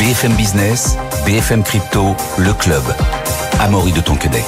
BFM 0.00 0.32
Business, 0.34 0.96
BFM 1.24 1.62
Crypto, 1.62 2.16
le 2.36 2.52
club. 2.52 2.82
Amaury 3.60 3.92
de 3.92 4.00
Tonquedec. 4.00 4.44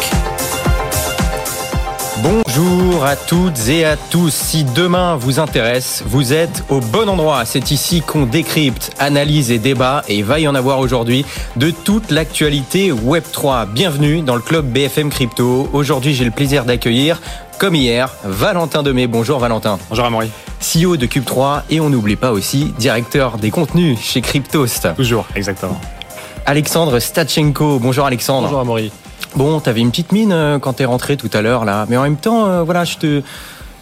Bonjour 2.20 3.04
à 3.04 3.14
toutes 3.14 3.68
et 3.68 3.84
à 3.84 3.96
tous. 3.96 4.34
Si 4.34 4.64
demain 4.64 5.14
vous 5.14 5.38
intéresse, 5.38 6.02
vous 6.04 6.32
êtes 6.32 6.64
au 6.68 6.80
bon 6.80 7.08
endroit. 7.08 7.44
C'est 7.44 7.70
ici 7.70 8.00
qu'on 8.00 8.26
décrypte, 8.26 8.90
analyse 8.98 9.52
et 9.52 9.60
débat 9.60 10.02
et 10.08 10.16
il 10.18 10.24
va 10.24 10.40
y 10.40 10.48
en 10.48 10.56
avoir 10.56 10.80
aujourd'hui 10.80 11.24
de 11.54 11.70
toute 11.70 12.10
l'actualité 12.10 12.90
Web3. 12.90 13.66
Bienvenue 13.68 14.22
dans 14.22 14.34
le 14.34 14.42
club 14.42 14.66
BFM 14.66 15.10
Crypto. 15.10 15.68
Aujourd'hui, 15.72 16.12
j'ai 16.12 16.24
le 16.24 16.32
plaisir 16.32 16.64
d'accueillir, 16.64 17.20
comme 17.58 17.76
hier, 17.76 18.12
Valentin 18.24 18.82
Demey. 18.82 19.06
Bonjour 19.06 19.38
Valentin. 19.38 19.78
Bonjour 19.90 20.06
Amaury. 20.06 20.30
CEO 20.64 20.96
de 20.96 21.06
Cube3 21.06 21.62
et 21.68 21.80
on 21.80 21.90
n'oublie 21.90 22.16
pas 22.16 22.32
aussi 22.32 22.72
directeur 22.78 23.36
des 23.36 23.50
contenus 23.50 23.98
chez 24.00 24.22
Cryptost. 24.22 24.88
Toujours, 24.96 25.26
exactement. 25.36 25.78
Alexandre 26.46 26.98
Stachenko. 26.98 27.78
Bonjour 27.78 28.06
Alexandre. 28.06 28.46
Bonjour 28.46 28.60
Amaury. 28.60 28.92
Bon, 29.36 29.60
t'avais 29.60 29.80
une 29.80 29.90
petite 29.90 30.12
mine 30.12 30.32
euh, 30.32 30.58
quand 30.58 30.74
t'es 30.74 30.84
rentré 30.84 31.16
tout 31.16 31.30
à 31.32 31.42
l'heure 31.42 31.64
là, 31.64 31.86
mais 31.88 31.96
en 31.96 32.02
même 32.02 32.16
temps, 32.16 32.46
euh, 32.46 32.62
voilà, 32.62 32.84
je 32.84 32.96
te, 32.96 33.22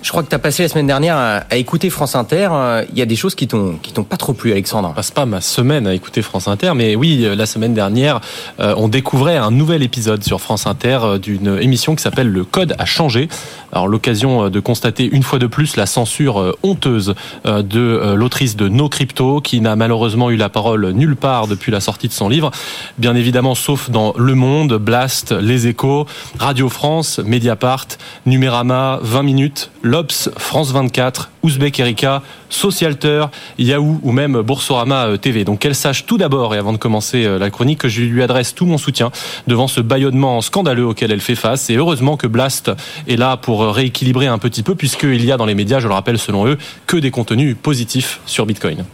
je 0.02 0.08
crois 0.10 0.22
que 0.22 0.28
tu 0.28 0.34
as 0.34 0.38
passé 0.38 0.64
la 0.64 0.68
semaine 0.68 0.86
dernière 0.86 1.16
à, 1.16 1.56
écouter 1.56 1.88
France 1.88 2.16
Inter. 2.16 2.48
Euh, 2.52 2.84
il 2.92 2.98
y 2.98 3.02
a 3.02 3.06
des 3.06 3.16
choses 3.16 3.34
qui 3.34 3.46
t'ont 3.46 3.78
qui 3.80 3.92
t'ont 3.92 4.04
pas 4.04 4.16
trop 4.16 4.32
plu, 4.32 4.50
Alexandre. 4.52 4.88
Je 4.90 4.96
passe 4.96 5.10
pas 5.10 5.26
ma 5.26 5.40
semaine 5.40 5.86
à 5.86 5.94
écouter 5.94 6.22
France 6.22 6.48
Inter, 6.48 6.72
mais 6.74 6.96
oui, 6.96 7.26
la 7.36 7.46
semaine 7.46 7.74
dernière, 7.74 8.20
on 8.58 8.88
découvrait 8.88 9.36
un 9.36 9.50
nouvel 9.50 9.82
épisode 9.82 10.22
sur 10.24 10.40
France 10.40 10.66
Inter 10.66 11.18
d'une 11.20 11.58
émission 11.60 11.94
qui 11.94 12.02
s'appelle 12.02 12.28
Le 12.28 12.44
Code 12.44 12.74
a 12.78 12.84
changé. 12.84 13.28
Alors 13.72 13.88
l'occasion 13.88 14.50
de 14.50 14.60
constater 14.60 15.08
une 15.10 15.22
fois 15.22 15.38
de 15.38 15.46
plus 15.46 15.76
la 15.76 15.86
censure 15.86 16.56
honteuse 16.62 17.14
de 17.44 18.14
l'autrice 18.14 18.56
de 18.56 18.68
No 18.68 18.88
Crypto, 18.88 19.40
qui 19.40 19.60
n'a 19.60 19.76
malheureusement 19.76 20.30
eu 20.30 20.36
la 20.36 20.48
parole 20.48 20.90
nulle 20.90 21.16
part 21.16 21.46
depuis 21.46 21.72
la 21.72 21.80
sortie 21.80 22.08
de 22.08 22.12
son 22.12 22.28
livre. 22.28 22.50
Bien 22.98 23.14
évidemment, 23.14 23.54
sauf 23.54 23.90
dans 23.90 24.14
Le 24.16 24.34
Monde, 24.34 24.74
Blast, 24.74 25.32
Les 25.32 25.66
Échos, 25.68 26.06
Radio 26.38 26.68
France, 26.68 27.20
Mediapart, 27.24 27.86
Numérama, 28.26 28.98
20 29.02 29.22
minutes, 29.22 29.70
l'Obs, 29.92 30.30
France 30.38 30.72
24, 30.72 31.30
Ouzbek 31.42 31.78
Erika, 31.78 32.22
Socialter, 32.48 33.26
Yahoo 33.58 34.00
ou 34.02 34.12
même 34.12 34.40
Boursorama 34.40 35.08
euh, 35.08 35.16
TV. 35.18 35.44
Donc 35.44 35.58
qu'elle 35.58 35.74
sache 35.74 36.06
tout 36.06 36.16
d'abord, 36.16 36.54
et 36.54 36.58
avant 36.58 36.72
de 36.72 36.78
commencer 36.78 37.26
euh, 37.26 37.38
la 37.38 37.50
chronique, 37.50 37.80
que 37.80 37.90
je 37.90 38.00
lui 38.00 38.22
adresse 38.22 38.54
tout 38.54 38.64
mon 38.64 38.78
soutien 38.78 39.10
devant 39.46 39.68
ce 39.68 39.82
bâillonnement 39.82 40.40
scandaleux 40.40 40.86
auquel 40.86 41.12
elle 41.12 41.20
fait 41.20 41.34
face. 41.34 41.68
Et 41.68 41.76
heureusement 41.76 42.16
que 42.16 42.26
Blast 42.26 42.72
est 43.06 43.16
là 43.16 43.36
pour 43.36 43.62
euh, 43.62 43.70
rééquilibrer 43.70 44.28
un 44.28 44.38
petit 44.38 44.62
peu, 44.62 44.74
puisqu'il 44.74 45.22
y 45.26 45.30
a 45.30 45.36
dans 45.36 45.44
les 45.44 45.54
médias, 45.54 45.78
je 45.78 45.88
le 45.88 45.94
rappelle 45.94 46.18
selon 46.18 46.46
eux, 46.46 46.56
que 46.86 46.96
des 46.96 47.10
contenus 47.10 47.54
positifs 47.62 48.20
sur 48.24 48.46
Bitcoin. 48.46 48.86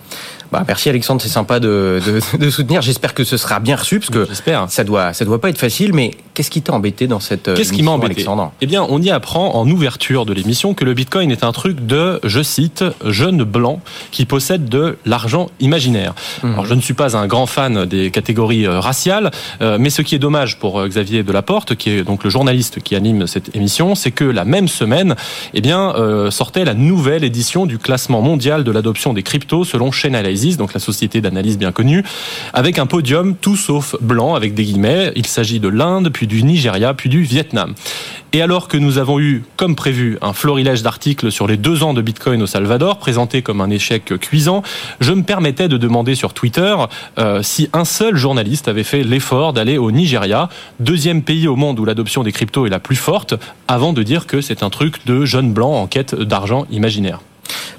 Bah, 0.50 0.64
merci 0.66 0.88
Alexandre, 0.88 1.20
c'est 1.20 1.28
sympa 1.28 1.60
de, 1.60 2.00
de, 2.04 2.38
de 2.38 2.50
soutenir. 2.50 2.82
J'espère 2.82 3.14
que 3.14 3.22
ce 3.22 3.36
sera 3.36 3.60
bien 3.60 3.76
reçu 3.76 4.00
parce 4.00 4.10
que 4.10 4.26
ça 4.68 4.82
doit 4.82 5.12
ça 5.12 5.24
doit 5.24 5.40
pas 5.40 5.50
être 5.50 5.58
facile. 5.58 5.92
Mais 5.92 6.12
qu'est-ce 6.38 6.50
qui 6.50 6.62
t'a 6.62 6.72
embêté 6.72 7.08
dans 7.08 7.18
cette 7.18 7.52
Qu'est-ce 7.52 7.72
qui 7.72 7.82
m'a 7.82 7.90
embêté 7.90 8.12
Alexandre? 8.12 8.52
Eh 8.60 8.66
bien, 8.66 8.86
on 8.88 9.02
y 9.02 9.10
apprend 9.10 9.56
en 9.56 9.68
ouverture 9.68 10.24
de 10.24 10.32
l'émission 10.32 10.72
que 10.72 10.84
le 10.84 10.94
Bitcoin 10.94 11.32
est 11.32 11.42
un 11.42 11.50
truc 11.50 11.84
de, 11.84 12.20
je 12.22 12.44
cite, 12.44 12.84
jeunes 13.04 13.42
blancs 13.42 13.80
qui 14.12 14.24
possèdent 14.24 14.68
de 14.68 14.98
l'argent 15.04 15.50
imaginaire. 15.58 16.14
Mmh. 16.44 16.52
Alors, 16.52 16.66
je 16.66 16.74
ne 16.74 16.80
suis 16.80 16.94
pas 16.94 17.16
un 17.16 17.26
grand 17.26 17.46
fan 17.46 17.86
des 17.86 18.12
catégories 18.12 18.68
euh, 18.68 18.78
raciales, 18.78 19.32
euh, 19.62 19.78
mais 19.80 19.90
ce 19.90 20.00
qui 20.00 20.14
est 20.14 20.20
dommage 20.20 20.60
pour 20.60 20.78
euh, 20.78 20.86
Xavier 20.86 21.24
Delaporte, 21.24 21.74
qui 21.74 21.90
est 21.90 22.04
donc 22.04 22.22
le 22.22 22.30
journaliste 22.30 22.80
qui 22.84 22.94
anime 22.94 23.26
cette 23.26 23.56
émission, 23.56 23.96
c'est 23.96 24.12
que 24.12 24.22
la 24.22 24.44
même 24.44 24.68
semaine, 24.68 25.16
eh 25.54 25.60
bien, 25.60 25.92
sortait 26.30 26.64
la 26.64 26.74
nouvelle 26.74 27.24
édition 27.24 27.66
du 27.66 27.78
classement 27.78 28.22
mondial 28.22 28.62
de 28.62 28.70
l'adoption 28.70 29.12
des 29.12 29.24
cryptos 29.24 29.64
selon 29.64 29.90
Chainalysis 29.90 30.56
donc 30.56 30.72
la 30.72 30.80
société 30.80 31.20
d'analyse 31.20 31.58
bien 31.58 31.72
connue, 31.72 32.04
avec 32.52 32.78
un 32.78 32.86
podium 32.86 33.34
tout 33.34 33.56
sauf 33.56 33.96
blanc, 34.00 34.36
avec 34.36 34.54
des 34.54 34.62
guillemets. 34.62 35.12
Il 35.16 35.26
s'agit 35.26 35.58
de 35.58 35.68
l'Inde, 35.68 36.10
puis 36.12 36.27
du 36.28 36.44
Nigeria, 36.44 36.94
puis 36.94 37.08
du 37.08 37.22
Vietnam. 37.22 37.74
Et 38.32 38.42
alors 38.42 38.68
que 38.68 38.76
nous 38.76 38.98
avons 38.98 39.18
eu, 39.18 39.42
comme 39.56 39.74
prévu, 39.74 40.18
un 40.20 40.34
florilège 40.34 40.82
d'articles 40.82 41.32
sur 41.32 41.46
les 41.46 41.56
deux 41.56 41.82
ans 41.82 41.94
de 41.94 42.02
Bitcoin 42.02 42.42
au 42.42 42.46
Salvador, 42.46 42.98
présenté 42.98 43.40
comme 43.40 43.60
un 43.60 43.70
échec 43.70 44.04
cuisant, 44.20 44.62
je 45.00 45.12
me 45.12 45.22
permettais 45.22 45.68
de 45.68 45.78
demander 45.78 46.14
sur 46.14 46.34
Twitter 46.34 46.76
euh, 47.18 47.42
si 47.42 47.70
un 47.72 47.86
seul 47.86 48.16
journaliste 48.16 48.68
avait 48.68 48.84
fait 48.84 49.02
l'effort 49.02 49.54
d'aller 49.54 49.78
au 49.78 49.90
Nigeria, 49.90 50.50
deuxième 50.78 51.22
pays 51.22 51.48
au 51.48 51.56
monde 51.56 51.80
où 51.80 51.84
l'adoption 51.84 52.22
des 52.22 52.32
cryptos 52.32 52.66
est 52.66 52.70
la 52.70 52.80
plus 52.80 52.96
forte, 52.96 53.34
avant 53.66 53.94
de 53.94 54.02
dire 54.02 54.26
que 54.26 54.42
c'est 54.42 54.62
un 54.62 54.70
truc 54.70 55.06
de 55.06 55.24
jeunes 55.24 55.52
blancs 55.52 55.74
en 55.74 55.86
quête 55.86 56.14
d'argent 56.14 56.66
imaginaire. 56.70 57.20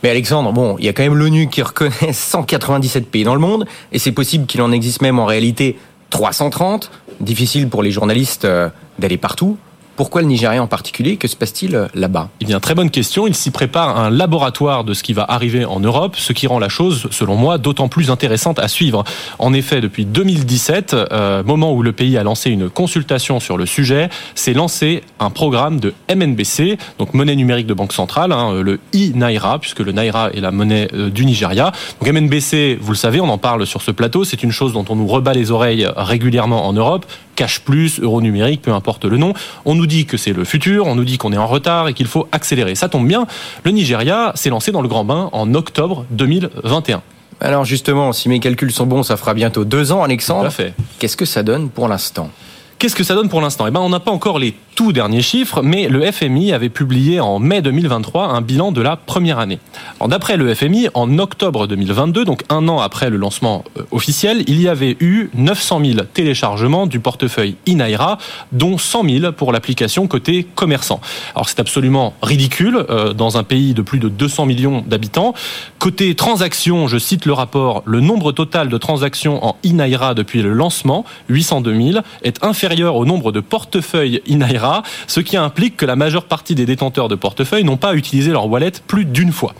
Mais 0.01 0.09
Alexandre, 0.09 0.51
bon, 0.51 0.77
il 0.79 0.85
y 0.85 0.89
a 0.89 0.93
quand 0.93 1.03
même 1.03 1.15
l'ONU 1.15 1.47
qui 1.47 1.61
reconnaît 1.61 1.93
197 2.13 3.09
pays 3.09 3.23
dans 3.23 3.35
le 3.35 3.41
monde, 3.41 3.65
et 3.91 3.99
c'est 3.99 4.11
possible 4.11 4.45
qu'il 4.45 4.61
en 4.61 4.71
existe 4.71 5.01
même 5.01 5.19
en 5.19 5.25
réalité 5.25 5.77
330. 6.09 6.91
Difficile 7.19 7.67
pour 7.67 7.83
les 7.83 7.91
journalistes 7.91 8.45
euh, 8.45 8.69
d'aller 8.97 9.17
partout. 9.17 9.57
Pourquoi 9.99 10.21
le 10.21 10.27
Nigeria 10.27 10.63
en 10.63 10.67
particulier? 10.67 11.17
Que 11.17 11.27
se 11.27 11.35
passe-t-il 11.35 11.75
euh, 11.75 11.87
là-bas? 11.93 12.29
Eh 12.39 12.45
bien, 12.45 12.61
très 12.61 12.73
bonne 12.73 12.89
question. 12.89 13.27
Il 13.27 13.35
s'y 13.35 13.51
prépare 13.51 13.99
un 13.99 14.09
laboratoire 14.09 14.85
de 14.85 14.93
ce 14.93 15.03
qui 15.03 15.11
va 15.11 15.25
arriver 15.27 15.65
en 15.65 15.81
Europe, 15.81 16.15
ce 16.15 16.31
qui 16.31 16.47
rend 16.47 16.57
la 16.57 16.69
chose, 16.69 17.09
selon 17.11 17.35
moi, 17.35 17.57
d'autant 17.57 17.89
plus 17.89 18.09
intéressante 18.09 18.59
à 18.59 18.69
suivre. 18.69 19.03
En 19.39 19.51
effet, 19.51 19.81
depuis 19.81 20.05
2017, 20.05 20.93
euh, 20.93 21.43
moment 21.43 21.73
où 21.73 21.83
le 21.83 21.91
pays 21.91 22.17
a 22.17 22.23
lancé 22.23 22.49
une 22.49 22.69
consultation 22.69 23.41
sur 23.41 23.57
le 23.57 23.65
sujet, 23.65 24.07
s'est 24.35 24.53
lancé 24.53 25.03
un 25.19 25.31
programme 25.31 25.81
de 25.81 25.93
MNBC, 26.09 26.77
donc 26.97 27.13
monnaie 27.13 27.35
numérique 27.35 27.67
de 27.67 27.73
banque 27.73 27.91
centrale, 27.91 28.31
hein, 28.31 28.53
le 28.53 28.79
e-Naira, 28.95 29.59
puisque 29.59 29.81
le 29.81 29.91
Naira 29.91 30.29
est 30.29 30.39
la 30.39 30.51
monnaie 30.51 30.87
euh, 30.93 31.09
du 31.09 31.25
Nigeria. 31.25 31.73
Donc 31.99 32.09
MNBC, 32.09 32.77
vous 32.79 32.93
le 32.93 32.97
savez, 32.97 33.19
on 33.19 33.27
en 33.27 33.37
parle 33.37 33.67
sur 33.67 33.81
ce 33.81 33.91
plateau, 33.91 34.23
c'est 34.23 34.43
une 34.43 34.53
chose 34.53 34.71
dont 34.71 34.85
on 34.87 34.95
nous 34.95 35.07
rebat 35.07 35.33
les 35.33 35.51
oreilles 35.51 35.85
régulièrement 35.97 36.65
en 36.65 36.71
Europe. 36.71 37.05
Cash 37.39 37.61
plus, 37.61 38.01
euro 38.01 38.21
numérique, 38.21 38.61
peu 38.61 38.73
importe 38.73 39.05
le 39.05 39.15
nom. 39.15 39.33
On 39.63 39.73
nous 39.73 39.85
dit 39.85 40.05
que 40.05 40.17
c'est 40.17 40.33
le 40.33 40.43
futur, 40.43 40.87
on 40.87 40.95
nous 40.95 41.05
dit 41.05 41.17
qu'on 41.17 41.31
est 41.31 41.37
en 41.37 41.47
retard 41.47 41.87
et 41.87 41.93
qu'il 41.93 42.07
faut 42.07 42.27
accélérer. 42.33 42.75
Ça 42.75 42.89
tombe 42.89 43.07
bien, 43.07 43.27
le 43.63 43.71
Nigeria 43.71 44.33
s'est 44.35 44.49
lancé 44.49 44.73
dans 44.73 44.81
le 44.81 44.89
grand 44.89 45.05
bain 45.05 45.29
en 45.31 45.53
octobre 45.53 46.05
2021. 46.11 47.01
Alors 47.39 47.63
justement, 47.63 48.11
si 48.11 48.27
mes 48.27 48.41
calculs 48.41 48.73
sont 48.73 48.85
bons, 48.85 49.03
ça 49.03 49.15
fera 49.15 49.33
bientôt 49.33 49.63
deux 49.63 49.93
ans, 49.93 50.03
Alexandre. 50.03 50.51
Qu'est-ce 50.99 51.15
que 51.15 51.23
ça 51.23 51.41
donne 51.41 51.69
pour 51.69 51.87
l'instant? 51.87 52.29
Qu'est-ce 52.77 52.95
que 52.95 53.05
ça 53.05 53.15
donne 53.15 53.29
pour 53.29 53.39
l'instant? 53.39 53.67
Eh 53.67 53.71
ben, 53.71 53.79
on 53.79 53.87
n'a 53.87 54.01
pas 54.01 54.11
encore 54.11 54.37
les 54.37 54.53
tout 54.79 54.93
derniers 54.93 55.21
chiffres, 55.21 55.61
mais 55.61 55.89
le 55.89 56.09
FMI 56.09 56.53
avait 56.53 56.69
publié 56.69 57.19
en 57.19 57.37
mai 57.37 57.61
2023 57.61 58.27
un 58.27 58.39
bilan 58.39 58.71
de 58.71 58.79
la 58.79 58.95
première 58.95 59.37
année. 59.37 59.59
D'après 60.07 60.37
le 60.37 60.55
FMI, 60.55 60.87
en 60.93 61.19
octobre 61.19 61.67
2022, 61.67 62.23
donc 62.23 62.45
un 62.47 62.65
an 62.69 62.79
après 62.79 63.09
le 63.09 63.17
lancement 63.17 63.65
euh, 63.77 63.81
officiel, 63.91 64.45
il 64.47 64.61
y 64.61 64.69
avait 64.69 64.95
eu 65.01 65.31
900 65.33 65.81
000 65.83 65.99
téléchargements 66.13 66.87
du 66.87 67.01
portefeuille 67.01 67.57
Inaira, 67.65 68.19
dont 68.53 68.77
100 68.77 69.03
000 69.19 69.31
pour 69.33 69.51
l'application 69.51 70.07
côté 70.07 70.47
commerçant. 70.55 71.01
Alors 71.35 71.49
c'est 71.49 71.59
absolument 71.59 72.13
ridicule 72.21 72.85
euh, 72.89 73.11
dans 73.11 73.37
un 73.37 73.43
pays 73.43 73.73
de 73.73 73.81
plus 73.81 73.99
de 73.99 74.07
200 74.07 74.45
millions 74.45 74.81
d'habitants. 74.87 75.33
Côté 75.79 76.15
transactions, 76.15 76.87
je 76.87 76.97
cite 76.97 77.25
le 77.25 77.33
rapport, 77.33 77.83
le 77.85 77.99
nombre 77.99 78.31
total 78.31 78.69
de 78.69 78.77
transactions 78.77 79.45
en 79.45 79.57
Inaira 79.63 80.13
depuis 80.13 80.41
le 80.41 80.53
lancement, 80.53 81.03
802 81.27 81.91
000, 81.91 81.99
est 82.23 82.41
inférieur 82.45 82.95
au 82.95 83.05
nombre 83.05 83.33
de 83.33 83.41
portefeuilles 83.41 84.21
Inaira, 84.25 84.68
ce 85.07 85.19
qui 85.19 85.37
implique 85.37 85.77
que 85.77 85.85
la 85.85 85.95
majeure 85.95 86.25
partie 86.25 86.55
des 86.55 86.65
détenteurs 86.65 87.07
de 87.07 87.15
portefeuilles 87.15 87.63
n'ont 87.63 87.77
pas 87.77 87.95
utilisé 87.95 88.31
leur 88.31 88.47
wallet 88.47 88.71
plus 88.87 89.05
d'une 89.05 89.31
fois. 89.31 89.53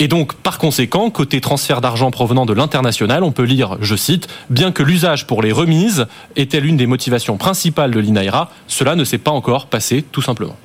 Et 0.00 0.08
donc, 0.08 0.34
par 0.34 0.58
conséquent, 0.58 1.08
côté 1.10 1.40
transfert 1.40 1.80
d'argent 1.80 2.10
provenant 2.10 2.46
de 2.46 2.52
l'international, 2.52 3.22
on 3.22 3.30
peut 3.30 3.44
lire, 3.44 3.78
je 3.80 3.94
cite, 3.94 4.26
bien 4.50 4.72
que 4.72 4.82
l'usage 4.82 5.26
pour 5.26 5.40
les 5.40 5.52
remises 5.52 6.06
était 6.34 6.60
l'une 6.60 6.76
des 6.76 6.86
motivations 6.86 7.36
principales 7.36 7.92
de 7.92 8.00
l'INAIRA, 8.00 8.50
cela 8.66 8.96
ne 8.96 9.04
s'est 9.04 9.18
pas 9.18 9.30
encore 9.30 9.66
passé, 9.66 10.04
tout 10.10 10.22
simplement. 10.22 10.56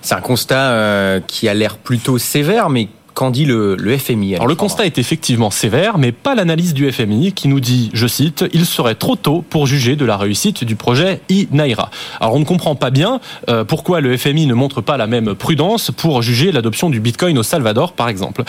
C'est 0.00 0.16
un 0.16 0.20
constat 0.20 0.72
euh, 0.72 1.20
qui 1.24 1.48
a 1.48 1.54
l'air 1.54 1.76
plutôt 1.76 2.18
sévère, 2.18 2.70
mais 2.70 2.88
Qu'en 3.14 3.30
dit 3.30 3.44
le, 3.44 3.76
FMI 3.98 4.36
Alors 4.36 4.46
le 4.46 4.54
constat 4.54 4.86
est 4.86 4.96
effectivement 4.96 5.50
sévère, 5.50 5.98
mais 5.98 6.12
pas 6.12 6.34
l'analyse 6.34 6.72
du 6.72 6.90
FMI 6.90 7.32
qui 7.32 7.48
nous 7.48 7.60
dit, 7.60 7.90
je 7.92 8.06
cite, 8.06 8.44
il 8.54 8.64
serait 8.64 8.94
trop 8.94 9.16
tôt 9.16 9.44
pour 9.48 9.66
juger 9.66 9.96
de 9.96 10.04
la 10.06 10.16
réussite 10.16 10.64
du 10.64 10.76
projet 10.76 11.20
e-Naira. 11.30 11.90
Alors 12.20 12.34
on 12.34 12.38
ne 12.38 12.44
comprend 12.44 12.74
pas 12.74 12.90
bien 12.90 13.20
euh, 13.50 13.64
pourquoi 13.64 14.00
le 14.00 14.16
FMI 14.16 14.46
ne 14.46 14.54
montre 14.54 14.80
pas 14.80 14.96
la 14.96 15.06
même 15.06 15.34
prudence 15.34 15.90
pour 15.90 16.22
juger 16.22 16.52
l'adoption 16.52 16.88
du 16.88 17.00
Bitcoin 17.00 17.36
au 17.36 17.42
Salvador, 17.42 17.92
par 17.92 18.08
exemple. 18.08 18.44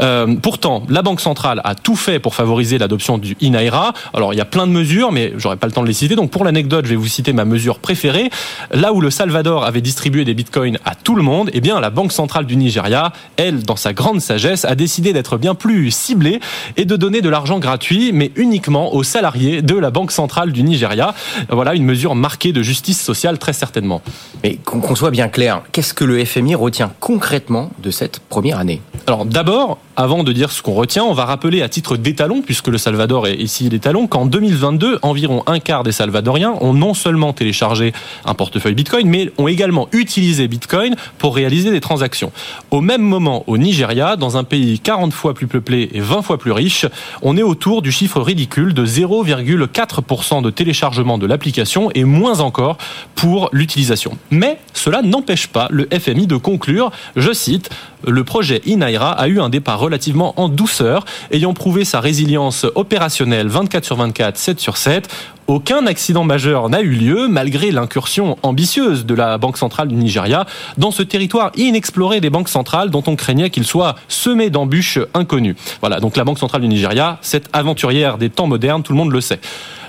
Euh, 0.00 0.36
pourtant, 0.40 0.84
la 0.88 1.02
Banque 1.02 1.20
centrale 1.20 1.60
a 1.64 1.74
tout 1.74 1.96
fait 1.96 2.20
pour 2.20 2.36
favoriser 2.36 2.78
l'adoption 2.78 3.18
du 3.18 3.36
e-Naira. 3.42 3.94
Alors 4.12 4.32
il 4.32 4.36
y 4.36 4.42
a 4.42 4.46
plein 4.46 4.68
de 4.68 4.72
mesures, 4.72 5.10
mais 5.10 5.32
j'aurais 5.38 5.56
pas 5.56 5.66
le 5.66 5.72
temps 5.72 5.82
de 5.82 5.88
les 5.88 5.92
citer. 5.92 6.14
Donc 6.14 6.30
pour 6.30 6.44
l'anecdote, 6.44 6.84
je 6.84 6.90
vais 6.90 6.96
vous 6.96 7.08
citer 7.08 7.32
ma 7.32 7.44
mesure 7.44 7.80
préférée. 7.80 8.30
Là 8.70 8.92
où 8.92 9.00
le 9.00 9.10
Salvador 9.10 9.64
avait 9.64 9.80
distribué 9.80 10.24
des 10.24 10.34
Bitcoins 10.34 10.78
à 10.84 10.94
tout 10.94 11.16
le 11.16 11.22
monde, 11.22 11.50
eh 11.52 11.60
bien 11.60 11.80
la 11.80 11.90
Banque 11.90 12.12
centrale 12.12 12.46
du 12.46 12.56
Nigeria, 12.56 13.12
elle, 13.36 13.64
dans 13.64 13.76
sa 13.76 13.92
grande 13.92 14.03
grande 14.04 14.20
sagesse, 14.20 14.66
a 14.66 14.74
décidé 14.74 15.14
d'être 15.14 15.38
bien 15.38 15.54
plus 15.54 15.90
ciblé 15.90 16.38
et 16.76 16.84
de 16.84 16.94
donner 16.94 17.22
de 17.22 17.30
l'argent 17.30 17.58
gratuit, 17.58 18.12
mais 18.12 18.32
uniquement 18.36 18.94
aux 18.94 19.02
salariés 19.02 19.62
de 19.62 19.74
la 19.78 19.90
Banque 19.90 20.12
centrale 20.12 20.52
du 20.52 20.62
Nigeria. 20.62 21.14
Voilà 21.48 21.74
une 21.74 21.84
mesure 21.84 22.14
marquée 22.14 22.52
de 22.52 22.62
justice 22.62 23.00
sociale 23.00 23.38
très 23.38 23.54
certainement. 23.54 24.02
Mais 24.42 24.56
qu'on 24.56 24.94
soit 24.94 25.10
bien 25.10 25.28
clair, 25.28 25.62
qu'est-ce 25.72 25.94
que 25.94 26.04
le 26.04 26.22
FMI 26.22 26.54
retient 26.54 26.92
concrètement 27.00 27.70
de 27.82 27.90
cette 27.90 28.18
première 28.18 28.58
année? 28.58 28.82
Alors 29.06 29.24
d'abord, 29.24 29.78
avant 29.96 30.22
de 30.22 30.32
dire 30.32 30.50
ce 30.50 30.60
qu'on 30.60 30.74
retient, 30.74 31.04
on 31.04 31.14
va 31.14 31.24
rappeler 31.24 31.62
à 31.62 31.68
titre 31.70 31.96
d'étalon, 31.96 32.42
puisque 32.42 32.68
le 32.68 32.78
Salvador 32.78 33.26
est 33.26 33.36
ici 33.36 33.70
l'étalon, 33.70 34.06
qu'en 34.06 34.26
2022, 34.26 34.98
environ 35.00 35.42
un 35.46 35.60
quart 35.60 35.82
des 35.82 35.92
Salvadoriens 35.92 36.54
ont 36.60 36.74
non 36.74 36.92
seulement 36.92 37.32
téléchargé 37.32 37.92
un 38.26 38.34
portefeuille 38.34 38.74
Bitcoin, 38.74 39.08
mais 39.08 39.30
ont 39.38 39.48
également 39.48 39.88
utilisé 39.92 40.46
Bitcoin 40.48 40.94
pour 41.16 41.34
réaliser 41.34 41.70
des 41.70 41.80
transactions. 41.80 42.32
Au 42.70 42.80
même 42.80 43.02
moment, 43.02 43.44
au 43.46 43.56
Nigeria, 43.56 43.93
dans 43.94 44.36
un 44.36 44.44
pays 44.44 44.80
40 44.80 45.12
fois 45.12 45.34
plus 45.34 45.46
peuplé 45.46 45.88
et 45.92 46.00
20 46.00 46.22
fois 46.22 46.38
plus 46.38 46.52
riche, 46.52 46.86
on 47.22 47.36
est 47.36 47.42
autour 47.42 47.80
du 47.80 47.92
chiffre 47.92 48.20
ridicule 48.20 48.74
de 48.74 48.84
0,4% 48.84 50.42
de 50.42 50.50
téléchargement 50.50 51.16
de 51.18 51.26
l'application 51.26 51.90
et 51.94 52.04
moins 52.04 52.40
encore 52.40 52.76
pour 53.14 53.48
l'utilisation. 53.52 54.18
Mais 54.30 54.58
cela 54.72 55.02
n'empêche 55.02 55.46
pas 55.46 55.68
le 55.70 55.88
FMI 55.96 56.26
de 56.26 56.36
conclure, 56.36 56.90
je 57.16 57.32
cite, 57.32 57.70
le 58.06 58.24
projet 58.24 58.60
Inaira 58.66 59.12
a 59.12 59.28
eu 59.28 59.40
un 59.40 59.48
départ 59.48 59.78
relativement 59.78 60.38
en 60.38 60.48
douceur, 60.48 61.04
ayant 61.30 61.54
prouvé 61.54 61.84
sa 61.84 62.00
résilience 62.00 62.66
opérationnelle 62.74 63.48
24 63.48 63.84
sur 63.84 63.96
24, 63.96 64.36
7 64.36 64.60
sur 64.60 64.76
7. 64.76 65.08
Aucun 65.46 65.86
accident 65.86 66.24
majeur 66.24 66.70
n'a 66.70 66.80
eu 66.80 66.92
lieu 66.92 67.28
malgré 67.28 67.70
l'incursion 67.70 68.38
ambitieuse 68.42 69.04
de 69.04 69.14
la 69.14 69.36
Banque 69.36 69.58
centrale 69.58 69.88
du 69.88 69.94
Nigeria 69.94 70.46
dans 70.78 70.90
ce 70.90 71.02
territoire 71.02 71.52
inexploré 71.56 72.22
des 72.22 72.30
banques 72.30 72.48
centrales 72.48 72.88
dont 72.88 73.02
on 73.06 73.14
craignait 73.14 73.50
qu'il 73.50 73.64
soit 73.64 73.94
semé 74.08 74.48
d'embûches 74.48 74.98
inconnues. 75.12 75.54
Voilà, 75.80 76.00
donc 76.00 76.16
la 76.16 76.24
Banque 76.24 76.38
centrale 76.38 76.62
du 76.62 76.68
Nigeria, 76.68 77.18
cette 77.20 77.50
aventurière 77.52 78.16
des 78.16 78.30
temps 78.30 78.46
modernes, 78.46 78.82
tout 78.82 78.92
le 78.92 78.98
monde 78.98 79.12
le 79.12 79.20
sait. 79.20 79.38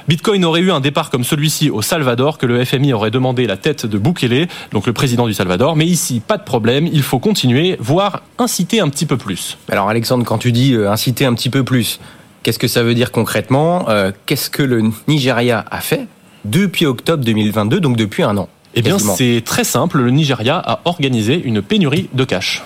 Bitcoin 0.08 0.46
aurait 0.46 0.62
eu 0.62 0.72
un 0.72 0.82
départ 0.82 1.10
comme 1.10 1.24
celui-ci 1.24 1.72
au 1.72 1.82
Salvador, 1.82 2.38
que 2.38 2.46
le 2.46 2.64
FMI 2.64 2.94
aurait 2.94 3.10
demandé 3.10 3.48
la 3.48 3.58
tête 3.58 3.88
de 3.88 3.98
Bukele, 3.98 4.48
donc 4.72 4.86
le 4.86 4.94
président 4.94 5.26
du 5.26 5.34
Salvador. 5.34 5.76
Mais 5.76 5.88
ici, 5.88 6.20
pas 6.20 6.38
de 6.38 6.44
problème, 6.44 6.88
il 6.92 7.02
faut 7.02 7.18
continuer, 7.18 7.76
voire 7.80 8.22
inciter 8.38 8.82
un 8.82 8.90
petit 8.90 9.08
peu 9.08 9.18
plus. 9.18 9.58
Alors 9.72 9.90
Alexandre, 9.90 10.24
quand 10.24 10.38
tu 10.38 10.52
dis 10.52 10.74
euh, 10.74 10.92
inciter 10.92 11.26
un 11.26 11.34
petit 11.34 11.50
peu 11.50 11.64
plus, 11.64 12.00
qu'est-ce 12.46 12.60
que 12.60 12.68
ça 12.68 12.84
veut 12.84 12.94
dire 12.94 13.12
concrètement 13.12 13.90
euh, 13.90 14.12
Qu'est-ce 14.28 14.52
que 14.52 14.62
le 14.62 14.84
Nigeria 15.08 15.66
a 15.72 15.82
fait 15.82 16.06
depuis 16.46 16.86
octobre 16.86 17.24
2022, 17.24 17.80
donc 17.80 17.98
depuis 17.98 18.22
un 18.22 18.38
an 18.38 18.48
eh 18.78 18.82
bien, 18.82 19.00
c'est 19.00 19.42
très 19.46 19.64
simple. 19.64 20.00
Le 20.00 20.12
Nigeria 20.12 20.58
a 20.58 20.82
organisé 20.84 21.42
une 21.42 21.62
pénurie 21.62 22.10
de 22.14 22.24
cash 22.26 22.64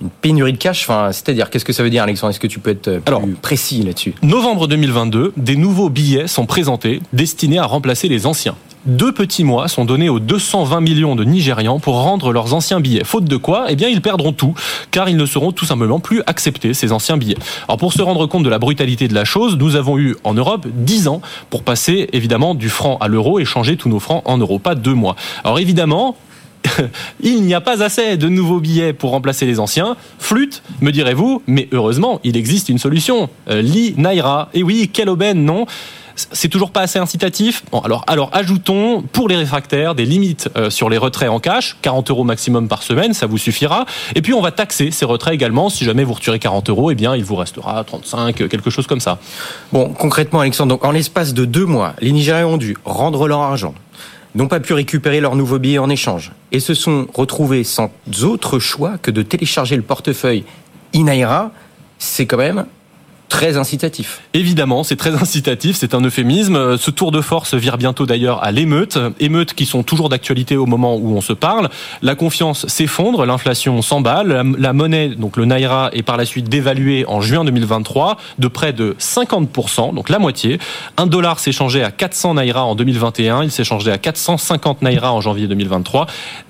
une 0.00 0.08
pénurie 0.08 0.52
de 0.52 0.58
cash 0.58 0.82
enfin, 0.88 1.12
C'est-à-dire, 1.12 1.50
qu'est-ce 1.50 1.64
que 1.64 1.72
ça 1.74 1.82
veut 1.84 1.90
dire, 1.90 2.02
Alexandre? 2.02 2.30
Est-ce 2.30 2.40
que 2.40 2.48
tu 2.48 2.58
peux 2.58 2.70
être 2.70 2.90
plus 2.90 3.02
Alors, 3.06 3.22
précis 3.40 3.82
là-dessus? 3.82 4.14
Novembre 4.22 4.66
2022, 4.66 5.34
des 5.36 5.54
nouveaux 5.54 5.90
billets 5.90 6.26
sont 6.26 6.46
présentés 6.46 7.00
destinés 7.12 7.58
à 7.58 7.66
remplacer 7.66 8.08
les 8.08 8.26
anciens. 8.26 8.56
Deux 8.84 9.12
petits 9.12 9.44
mois 9.44 9.68
sont 9.68 9.84
donnés 9.84 10.08
aux 10.08 10.18
220 10.18 10.80
millions 10.80 11.14
de 11.14 11.22
Nigérians 11.22 11.78
pour 11.78 12.02
rendre 12.02 12.32
leurs 12.32 12.52
anciens 12.52 12.80
billets. 12.80 13.04
Faute 13.04 13.26
de 13.26 13.36
quoi, 13.36 13.66
eh 13.68 13.76
bien, 13.76 13.88
ils 13.88 14.00
perdront 14.00 14.32
tout, 14.32 14.54
car 14.90 15.08
ils 15.08 15.16
ne 15.16 15.24
seront 15.24 15.52
tout 15.52 15.64
simplement 15.64 16.00
plus 16.00 16.20
acceptés, 16.26 16.74
ces 16.74 16.90
anciens 16.90 17.16
billets. 17.16 17.36
Alors, 17.68 17.76
pour 17.76 17.92
se 17.92 18.02
rendre 18.02 18.26
compte 18.26 18.42
de 18.42 18.48
la 18.48 18.58
brutalité 18.58 19.06
de 19.06 19.14
la 19.14 19.24
chose, 19.24 19.56
nous 19.56 19.76
avons 19.76 19.98
eu 19.98 20.16
en 20.24 20.34
Europe 20.34 20.66
10 20.68 21.06
ans 21.06 21.22
pour 21.48 21.62
passer, 21.62 22.08
évidemment, 22.12 22.56
du 22.56 22.68
franc 22.68 22.96
à 22.98 23.06
l'euro 23.06 23.38
et 23.38 23.44
changer 23.44 23.76
tous 23.76 23.88
nos 23.88 24.00
francs 24.00 24.22
en 24.24 24.38
euros, 24.38 24.58
pas 24.58 24.74
deux 24.74 24.94
mois. 24.94 25.14
Alors, 25.44 25.60
évidemment, 25.60 26.16
il 27.20 27.42
n'y 27.42 27.54
a 27.54 27.60
pas 27.60 27.84
assez 27.84 28.16
de 28.16 28.28
nouveaux 28.28 28.58
billets 28.58 28.92
pour 28.92 29.10
remplacer 29.10 29.46
les 29.46 29.60
anciens. 29.60 29.96
Flûte, 30.18 30.64
me 30.80 30.90
direz-vous, 30.90 31.42
mais 31.46 31.68
heureusement, 31.70 32.18
il 32.24 32.36
existe 32.36 32.68
une 32.68 32.78
solution. 32.78 33.28
Euh, 33.48 33.62
Li 33.62 33.94
Naira. 33.96 34.48
Et 34.54 34.64
oui, 34.64 34.90
quelle 34.92 35.08
aubaine, 35.08 35.44
non? 35.44 35.66
C'est 36.14 36.48
toujours 36.48 36.70
pas 36.70 36.82
assez 36.82 36.98
incitatif. 36.98 37.62
Bon, 37.70 37.80
alors, 37.80 38.30
ajoutons 38.32 39.02
pour 39.02 39.28
les 39.28 39.36
réfractaires 39.36 39.94
des 39.94 40.04
limites 40.04 40.48
euh, 40.56 40.70
sur 40.70 40.88
les 40.88 40.98
retraits 40.98 41.30
en 41.30 41.40
cash, 41.40 41.76
40 41.82 42.10
euros 42.10 42.24
maximum 42.24 42.68
par 42.68 42.82
semaine, 42.82 43.14
ça 43.14 43.26
vous 43.26 43.38
suffira. 43.38 43.86
Et 44.14 44.22
puis 44.22 44.34
on 44.34 44.40
va 44.40 44.50
taxer 44.50 44.90
ces 44.90 45.04
retraits 45.04 45.34
également. 45.34 45.68
Si 45.70 45.84
jamais 45.84 46.04
vous 46.04 46.14
retirez 46.14 46.38
40 46.38 46.68
euros, 46.70 46.90
eh 46.90 46.94
bien 46.94 47.16
il 47.16 47.24
vous 47.24 47.36
restera 47.36 47.82
35, 47.84 48.48
quelque 48.48 48.70
chose 48.70 48.86
comme 48.86 49.00
ça. 49.00 49.18
Bon, 49.72 49.88
concrètement, 49.90 50.40
Alexandre, 50.40 50.70
donc 50.70 50.84
en 50.84 50.90
l'espace 50.90 51.34
de 51.34 51.44
deux 51.44 51.66
mois, 51.66 51.94
les 52.00 52.12
Nigériens 52.12 52.46
ont 52.46 52.56
dû 52.56 52.76
rendre 52.84 53.28
leur 53.28 53.40
argent, 53.40 53.74
n'ont 54.34 54.48
pas 54.48 54.60
pu 54.60 54.72
récupérer 54.72 55.20
leur 55.20 55.36
nouveau 55.36 55.58
billet 55.58 55.78
en 55.78 55.90
échange 55.90 56.32
et 56.52 56.60
se 56.60 56.74
sont 56.74 57.06
retrouvés 57.14 57.64
sans 57.64 57.90
autre 58.22 58.58
choix 58.58 58.98
que 58.98 59.10
de 59.10 59.22
télécharger 59.22 59.76
le 59.76 59.82
portefeuille 59.82 60.44
Inaira, 60.92 61.52
c'est 61.98 62.26
quand 62.26 62.36
même 62.36 62.66
très 63.32 63.56
incitatif. 63.56 64.20
Évidemment, 64.34 64.84
c'est 64.84 64.96
très 64.96 65.14
incitatif, 65.22 65.76
c'est 65.76 65.94
un 65.94 66.02
euphémisme. 66.02 66.76
Ce 66.76 66.90
tour 66.90 67.12
de 67.12 67.22
force 67.22 67.54
vire 67.54 67.78
bientôt 67.78 68.04
d'ailleurs 68.04 68.44
à 68.44 68.52
l'émeute, 68.52 68.98
émeutes 69.20 69.54
qui 69.54 69.64
sont 69.64 69.82
toujours 69.82 70.10
d'actualité 70.10 70.58
au 70.58 70.66
moment 70.66 70.96
où 70.96 71.16
on 71.16 71.22
se 71.22 71.32
parle. 71.32 71.70
La 72.02 72.14
confiance 72.14 72.66
s'effondre, 72.66 73.24
l'inflation 73.24 73.80
s'emballe, 73.80 74.54
la 74.58 74.72
monnaie, 74.74 75.08
donc 75.08 75.38
le 75.38 75.46
naira, 75.46 75.88
est 75.94 76.02
par 76.02 76.18
la 76.18 76.26
suite 76.26 76.50
dévaluée 76.50 77.06
en 77.08 77.22
juin 77.22 77.42
2023 77.44 78.18
de 78.38 78.48
près 78.48 78.74
de 78.74 78.94
50%, 79.00 79.94
donc 79.94 80.10
la 80.10 80.18
moitié. 80.18 80.58
Un 80.98 81.06
dollar 81.06 81.40
changé 81.40 81.82
à 81.82 81.90
400 81.90 82.34
naira 82.34 82.66
en 82.66 82.74
2021, 82.74 83.44
il 83.44 83.50
changé 83.64 83.90
à 83.90 83.96
450 83.96 84.82
naira 84.82 85.10
en 85.10 85.22
janvier 85.22 85.46
2023. 85.46 86.06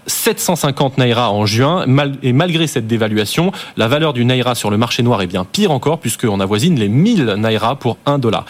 750 0.07 0.99
naira 0.99 1.31
en 1.31 1.47
juin, 1.47 1.87
et 2.23 2.33
malgré 2.33 2.67
cette 2.67 2.87
dévaluation, 2.87 3.53
la 3.77 3.89
valeur 3.89 4.13
du 4.13 4.25
naira 4.25 4.55
sur 4.55 4.71
le 4.71 4.77
marché 4.77 5.03
noir 5.03 5.23
est 5.23 5.27
bien 5.27 5.45
pire 5.45 5.71
encore, 5.71 5.99
puisqu'on 5.99 6.41
avoisine 6.41 6.79
les 6.79 6.89
1000 6.89 7.35
naira 7.39 7.77
pour 7.77 7.99
1 8.07 8.19
dollar. 8.19 8.45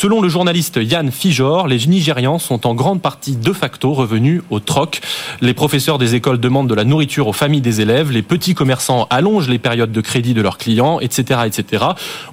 Selon 0.00 0.22
le 0.22 0.30
journaliste 0.30 0.80
Yann 0.80 1.10
Fijor, 1.10 1.68
les 1.68 1.86
Nigérians 1.86 2.38
sont 2.38 2.66
en 2.66 2.74
grande 2.74 3.02
partie 3.02 3.36
de 3.36 3.52
facto 3.52 3.92
revenus 3.92 4.40
au 4.48 4.58
troc. 4.58 5.02
Les 5.42 5.52
professeurs 5.52 5.98
des 5.98 6.14
écoles 6.14 6.40
demandent 6.40 6.70
de 6.70 6.74
la 6.74 6.84
nourriture 6.84 7.28
aux 7.28 7.34
familles 7.34 7.60
des 7.60 7.82
élèves, 7.82 8.10
les 8.10 8.22
petits 8.22 8.54
commerçants 8.54 9.06
allongent 9.10 9.50
les 9.50 9.58
périodes 9.58 9.92
de 9.92 10.00
crédit 10.00 10.32
de 10.32 10.40
leurs 10.40 10.56
clients, 10.56 11.00
etc., 11.00 11.40
etc. 11.44 11.84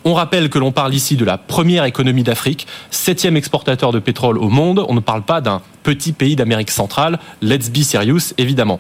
On 0.05 0.13
rappelle 0.13 0.49
que 0.49 0.59
l'on 0.59 0.71
parle 0.71 0.93
ici 0.93 1.17
de 1.17 1.25
la 1.25 1.37
première 1.37 1.83
économie 1.83 2.23
d'Afrique, 2.23 2.67
septième 2.89 3.35
exportateur 3.35 3.91
de 3.91 3.99
pétrole 3.99 4.37
au 4.37 4.47
monde. 4.47 4.85
On 4.87 4.93
ne 4.93 5.01
parle 5.01 5.23
pas 5.23 5.41
d'un 5.41 5.61
petit 5.83 6.11
pays 6.11 6.35
d'Amérique 6.35 6.71
centrale. 6.71 7.17
Let's 7.41 7.69
be 7.69 7.81
serious, 7.81 8.33
évidemment. 8.37 8.79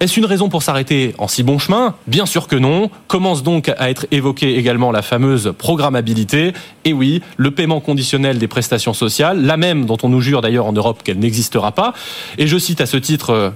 Est-ce 0.00 0.18
une 0.18 0.24
raison 0.24 0.48
pour 0.48 0.62
s'arrêter 0.62 1.14
en 1.18 1.28
si 1.28 1.42
bon 1.42 1.58
chemin? 1.58 1.94
Bien 2.06 2.24
sûr 2.24 2.48
que 2.48 2.56
non. 2.56 2.90
Commence 3.08 3.42
donc 3.42 3.70
à 3.76 3.90
être 3.90 4.06
évoquée 4.10 4.56
également 4.56 4.90
la 4.90 5.02
fameuse 5.02 5.52
programmabilité. 5.58 6.54
Et 6.86 6.94
oui, 6.94 7.20
le 7.36 7.50
paiement 7.50 7.80
conditionnel 7.80 8.25
des 8.34 8.48
prestations 8.48 8.94
sociales, 8.94 9.44
la 9.44 9.56
même 9.56 9.86
dont 9.86 9.98
on 10.02 10.08
nous 10.08 10.20
jure 10.20 10.40
d'ailleurs 10.40 10.66
en 10.66 10.72
Europe 10.72 11.02
qu'elle 11.02 11.18
n'existera 11.18 11.72
pas. 11.72 11.94
Et 12.38 12.46
je 12.46 12.58
cite 12.58 12.80
à 12.80 12.86
ce 12.86 12.96
titre 12.96 13.30
euh, 13.30 13.50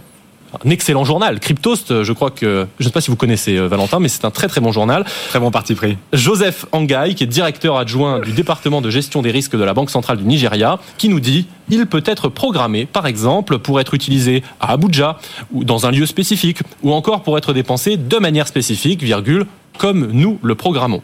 un 0.65 0.71
excellent 0.71 1.05
journal. 1.05 1.39
Cryptost, 1.39 2.03
je 2.03 2.13
crois 2.13 2.31
que, 2.31 2.67
je 2.79 2.85
ne 2.85 2.89
sais 2.89 2.93
pas 2.93 3.01
si 3.01 3.11
vous 3.11 3.17
connaissez 3.17 3.57
euh, 3.57 3.69
Valentin, 3.69 4.01
mais 4.01 4.09
c'est 4.09 4.25
un 4.25 4.31
très 4.31 4.49
très 4.49 4.61
bon 4.61 4.73
journal. 4.73 5.05
Très 5.29 5.39
bon 5.39 5.51
parti 5.51 5.75
pris. 5.75 5.97
Joseph 6.13 6.67
Angai, 6.73 7.15
qui 7.15 7.25
est 7.25 7.29
directeur 7.29 7.77
adjoint 7.77 8.21
du 8.21 8.33
département 8.33 8.81
de 8.81 8.91
gestion 8.91 9.23
des 9.23 9.31
risques 9.31 9.57
de 9.57 9.63
la 9.63 9.75
Banque 9.75 9.91
centrale 9.91 10.19
du 10.19 10.25
Nigeria, 10.25 10.79
qui 10.99 11.09
nous 11.09 11.21
dit 11.21 11.47
il 11.69 11.87
peut 11.87 12.03
être 12.05 12.29
programmé, 12.29 12.87
par 12.87 13.07
exemple, 13.07 13.59
pour 13.59 13.81
être 13.81 13.95
utilisé 13.95 14.43
à 14.61 14.73
Abuja 14.73 15.19
ou 15.53 15.65
dans 15.65 15.87
un 15.87 15.91
lieu 15.93 16.07
spécifique, 16.07 16.59
ou 16.83 16.93
encore 16.93 17.23
pour 17.23 17.39
être 17.39 17.53
dépensé 17.53 17.97
de 17.97 18.17
manière 18.19 18.49
spécifique, 18.49 19.03
virgule, 19.03 19.47
comme 19.79 20.11
nous 20.13 20.39
le 20.43 20.55
programmons. 20.57 21.03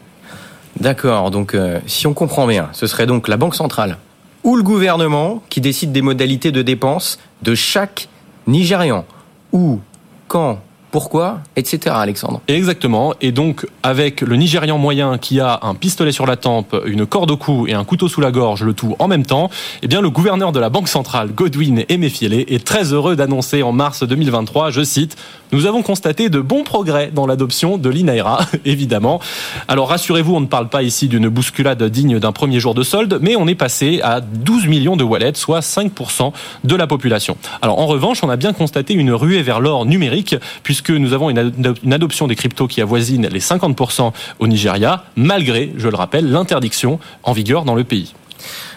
D'accord. 0.79 1.31
Donc, 1.31 1.53
euh, 1.53 1.79
si 1.85 2.07
on 2.07 2.13
comprend 2.13 2.47
bien, 2.47 2.69
ce 2.73 2.87
serait 2.87 3.05
donc 3.05 3.27
la 3.27 3.37
Banque 3.37 3.55
centrale 3.55 3.97
ou 4.43 4.55
le 4.55 4.63
gouvernement 4.63 5.43
qui 5.49 5.61
décide 5.61 5.91
des 5.91 6.01
modalités 6.01 6.51
de 6.51 6.61
dépenses 6.61 7.19
de 7.41 7.55
chaque 7.55 8.07
Nigérian 8.47 9.05
où, 9.51 9.79
quand, 10.27 10.59
pourquoi, 10.91 11.41
etc. 11.55 11.95
Alexandre. 11.97 12.41
Exactement. 12.47 13.13
Et 13.19 13.31
donc, 13.31 13.67
avec 13.83 14.21
le 14.21 14.35
Nigérian 14.35 14.77
moyen 14.77 15.17
qui 15.17 15.39
a 15.39 15.59
un 15.63 15.75
pistolet 15.75 16.11
sur 16.11 16.25
la 16.25 16.37
tempe, 16.37 16.75
une 16.85 17.05
corde 17.05 17.31
au 17.31 17.37
cou 17.37 17.67
et 17.67 17.73
un 17.73 17.83
couteau 17.83 18.07
sous 18.07 18.21
la 18.21 18.31
gorge, 18.31 18.63
le 18.63 18.73
tout 18.73 18.95
en 18.99 19.07
même 19.07 19.25
temps, 19.25 19.49
eh 19.81 19.87
bien, 19.87 20.01
le 20.01 20.09
gouverneur 20.09 20.51
de 20.51 20.59
la 20.59 20.69
Banque 20.69 20.87
centrale, 20.87 21.33
Godwin 21.33 21.83
Emefiele, 21.89 22.33
est 22.33 22.65
très 22.65 22.93
heureux 22.93 23.15
d'annoncer 23.15 23.63
en 23.63 23.73
mars 23.73 24.03
2023, 24.03 24.71
je 24.71 24.83
cite, 24.83 25.17
nous 25.51 25.65
avons 25.65 25.81
constaté 25.81 26.29
de 26.29 26.39
bons 26.39 26.63
progrès 26.63 27.11
dans 27.13 27.25
l'adoption 27.25 27.77
de 27.77 27.89
l'INAIRA, 27.89 28.45
évidemment. 28.65 29.19
Alors, 29.67 29.89
rassurez-vous, 29.89 30.35
on 30.35 30.41
ne 30.41 30.45
parle 30.45 30.69
pas 30.69 30.83
ici 30.83 31.07
d'une 31.07 31.29
bousculade 31.29 31.81
digne 31.83 32.19
d'un 32.19 32.31
premier 32.31 32.59
jour 32.59 32.73
de 32.73 32.83
solde, 32.83 33.19
mais 33.21 33.35
on 33.35 33.47
est 33.47 33.55
passé 33.55 34.01
à 34.03 34.21
12 34.21 34.67
millions 34.67 34.97
de 34.97 35.03
wallets, 35.03 35.35
soit 35.35 35.59
5% 35.59 36.33
de 36.63 36.75
la 36.75 36.87
population. 36.87 37.37
Alors, 37.61 37.79
en 37.79 37.87
revanche, 37.87 38.23
on 38.23 38.29
a 38.29 38.35
bien 38.35 38.53
constaté 38.53 38.93
une 38.93 39.11
ruée 39.11 39.41
vers 39.41 39.59
l'or 39.59 39.85
numérique, 39.85 40.35
puisque 40.63 40.91
nous 40.91 41.13
avons 41.13 41.29
une 41.29 41.93
adoption 41.93 42.27
des 42.27 42.35
cryptos 42.35 42.67
qui 42.67 42.81
avoisine 42.81 43.27
les 43.27 43.39
50% 43.39 44.11
au 44.39 44.47
Nigeria, 44.47 45.05
malgré, 45.15 45.71
je 45.77 45.87
le 45.87 45.95
rappelle, 45.95 46.29
l'interdiction 46.29 46.99
en 47.23 47.33
vigueur 47.33 47.63
dans 47.63 47.75
le 47.75 47.83
pays. 47.83 48.13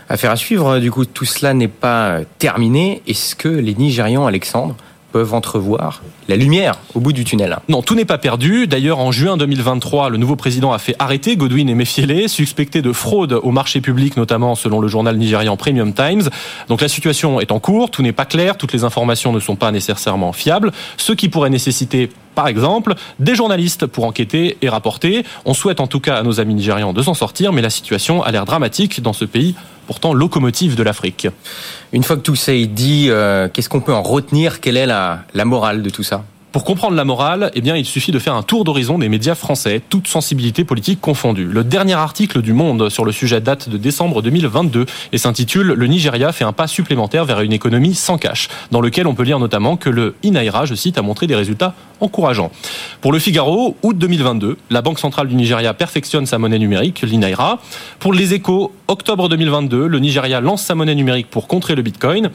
Affaire 0.09 0.33
à 0.33 0.37
suivre, 0.37 0.79
du 0.79 0.91
coup, 0.91 1.05
tout 1.05 1.25
cela 1.25 1.55
n'est 1.55 1.69
pas 1.69 2.19
terminé. 2.39 3.03
Est-ce 3.07 3.37
que 3.37 3.49
les 3.49 3.75
Nigérians, 3.75 4.27
Alexandre, 4.27 4.75
peuvent 5.13 5.35
entrevoir 5.35 6.03
la 6.31 6.37
lumière 6.37 6.77
au 6.95 7.01
bout 7.01 7.13
du 7.13 7.25
tunnel. 7.25 7.59
Non, 7.69 7.83
tout 7.83 7.95
n'est 7.95 8.05
pas 8.05 8.17
perdu. 8.17 8.67
D'ailleurs, 8.67 9.01
en 9.01 9.13
juin 9.13 9.37
2023, 9.37 10.09
le 10.09 10.17
nouveau 10.17 10.37
président 10.37 10.73
a 10.73 10.79
fait 10.79 10.95
arrêter 10.99 11.37
Godwin 11.37 11.69
et 11.69 11.75
Mefiele, 11.75 12.29
suspectés 12.29 12.83
de 12.83 12.93
fraude 12.93 13.33
au 13.33 13.51
marché 13.51 13.81
public, 13.81 14.17
notamment 14.17 14.55
selon 14.55 14.81
le 14.81 14.89
journal 14.89 15.17
nigérian 15.17 15.57
Premium 15.57 15.93
Times. 15.93 16.31
Donc 16.69 16.81
la 16.81 16.89
situation 16.89 17.41
est 17.41 17.51
en 17.53 17.59
cours, 17.59 17.91
tout 17.91 18.03
n'est 18.03 18.13
pas 18.13 18.25
clair, 18.25 18.57
toutes 18.57 18.73
les 18.73 18.85
informations 18.85 19.33
ne 19.33 19.41
sont 19.41 19.57
pas 19.57 19.73
nécessairement 19.73 20.33
fiables, 20.33 20.71
ce 20.97 21.13
qui 21.13 21.29
pourrait 21.29 21.51
nécessiter 21.51 22.11
par 22.37 22.47
exemple, 22.47 22.95
des 23.19 23.35
journalistes 23.35 23.87
pour 23.87 24.05
enquêter 24.05 24.57
et 24.63 24.69
rapporter. 24.69 25.25
On 25.45 25.53
souhaite 25.53 25.81
en 25.81 25.89
tout 25.89 26.01
cas 26.01 26.17
à 26.17 26.23
nos 26.23 26.41
amis 26.41 26.55
nigérians 26.55 26.93
de 26.93 27.03
s'en 27.03 27.13
sortir, 27.13 27.53
mais 27.53 27.61
la 27.61 27.71
situation 27.71 28.23
a 28.23 28.31
l'air 28.31 28.45
dramatique 28.45 29.03
dans 29.03 29.13
ce 29.13 29.25
pays 29.25 29.57
pourtant 29.91 30.15
locomotive 30.15 30.77
de 30.77 30.85
l'Afrique. 30.85 31.27
Une 31.93 32.05
fois 32.05 32.15
que 32.15 32.23
tout 32.23 32.37
ça 32.37 32.53
est 32.53 32.67
dit, 32.67 33.07
euh, 33.09 33.49
qu'est-ce 33.53 33.69
qu'on 33.69 33.81
peut 33.81 33.93
en 33.93 34.03
retenir? 34.03 34.61
Quelle 34.61 34.77
est 34.77 34.87
la, 34.87 35.25
la 35.35 35.45
morale 35.45 35.83
de 35.83 35.91
tout 35.91 36.05
ça? 36.05 36.20
Pour 36.53 36.65
comprendre 36.65 36.97
la 36.97 37.05
morale, 37.05 37.53
eh 37.55 37.61
bien, 37.61 37.77
il 37.77 37.85
suffit 37.85 38.11
de 38.11 38.19
faire 38.19 38.35
un 38.35 38.43
tour 38.43 38.65
d'horizon 38.65 38.99
des 38.99 39.09
médias 39.09 39.37
français, 39.37 39.81
toute 39.89 40.09
sensibilité 40.09 40.65
politique 40.65 41.01
confondue. 41.01 41.47
Le 41.47 41.63
dernier 41.63 41.95
article 41.95 42.43
du 42.43 42.53
Monde 42.53 42.89
sur 42.89 43.05
le 43.05 43.13
sujet 43.13 43.41
date 43.41 43.69
de 43.69 43.77
décembre 43.77 44.21
2022 44.21 44.87
et 45.13 45.19
s'intitule 45.19 45.69
Le 45.69 45.87
Nigeria 45.87 46.33
fait 46.33 46.45
un 46.45 46.53
pas 46.53 46.67
supplémentaire 46.67 47.25
vers 47.25 47.41
une 47.41 47.53
économie 47.53 47.95
sans 47.95 48.19
cash, 48.19 48.49
dans 48.73 48.81
lequel 48.81 49.07
on 49.07 49.15
peut 49.15 49.23
lire 49.23 49.39
notamment 49.39 49.77
que 49.77 49.91
le 49.91 50.17
INAIRA, 50.25 50.65
je 50.65 50.75
cite, 50.75 50.99
a 50.99 51.03
montré 51.03 51.29
des 51.29 51.37
résultats 51.37 51.75
encourageants. 52.01 52.51
Pour 53.01 53.13
le 53.13 53.19
Figaro, 53.19 53.77
août 53.83 53.97
2022, 53.97 54.57
la 54.71 54.83
Banque 54.83 54.99
centrale 54.99 55.29
du 55.29 55.35
Nigeria 55.35 55.75
perfectionne 55.75 56.27
sa 56.27 56.39
monnaie 56.39 56.59
numérique, 56.59 57.03
l'INAIRA. 57.03 57.59
Pour 57.99 58.13
les 58.13 58.35
échos, 58.35 58.73
octobre 58.89 59.29
2022, 59.29 59.87
le 59.87 59.99
Nigeria 59.99 60.41
lance 60.41 60.63
sa 60.63 60.75
monnaie 60.75 60.95
numérique 60.95 61.29
pour 61.31 61.47
contrer 61.49 61.75
le 61.75 61.83
Bitcoin. 61.83 62.31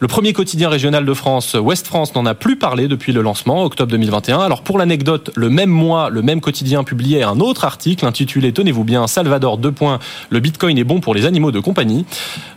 Le 0.00 0.08
premier 0.08 0.32
quotidien 0.32 0.68
régional 0.68 1.04
de 1.04 1.14
France, 1.14 1.54
Ouest 1.54 1.86
France, 1.86 2.14
n'en 2.14 2.26
a 2.26 2.34
plus 2.34 2.56
parlé 2.56 2.88
depuis 2.88 3.12
le 3.12 3.22
lancement, 3.22 3.64
octobre 3.64 3.90
2021. 3.92 4.40
Alors 4.40 4.62
pour 4.62 4.78
l'anecdote, 4.78 5.30
le 5.36 5.48
même 5.48 5.70
mois, 5.70 6.10
le 6.10 6.22
même 6.22 6.40
quotidien 6.40 6.84
publiait 6.84 7.22
un 7.22 7.40
autre 7.40 7.64
article 7.64 8.06
intitulé, 8.06 8.52
tenez-vous 8.52 8.84
bien, 8.84 9.06
Salvador 9.06 9.58
2. 9.58 9.74
Le 10.30 10.40
Bitcoin 10.40 10.76
est 10.78 10.84
bon 10.84 11.00
pour 11.00 11.14
les 11.14 11.26
animaux 11.26 11.52
de 11.52 11.60
compagnie. 11.60 12.04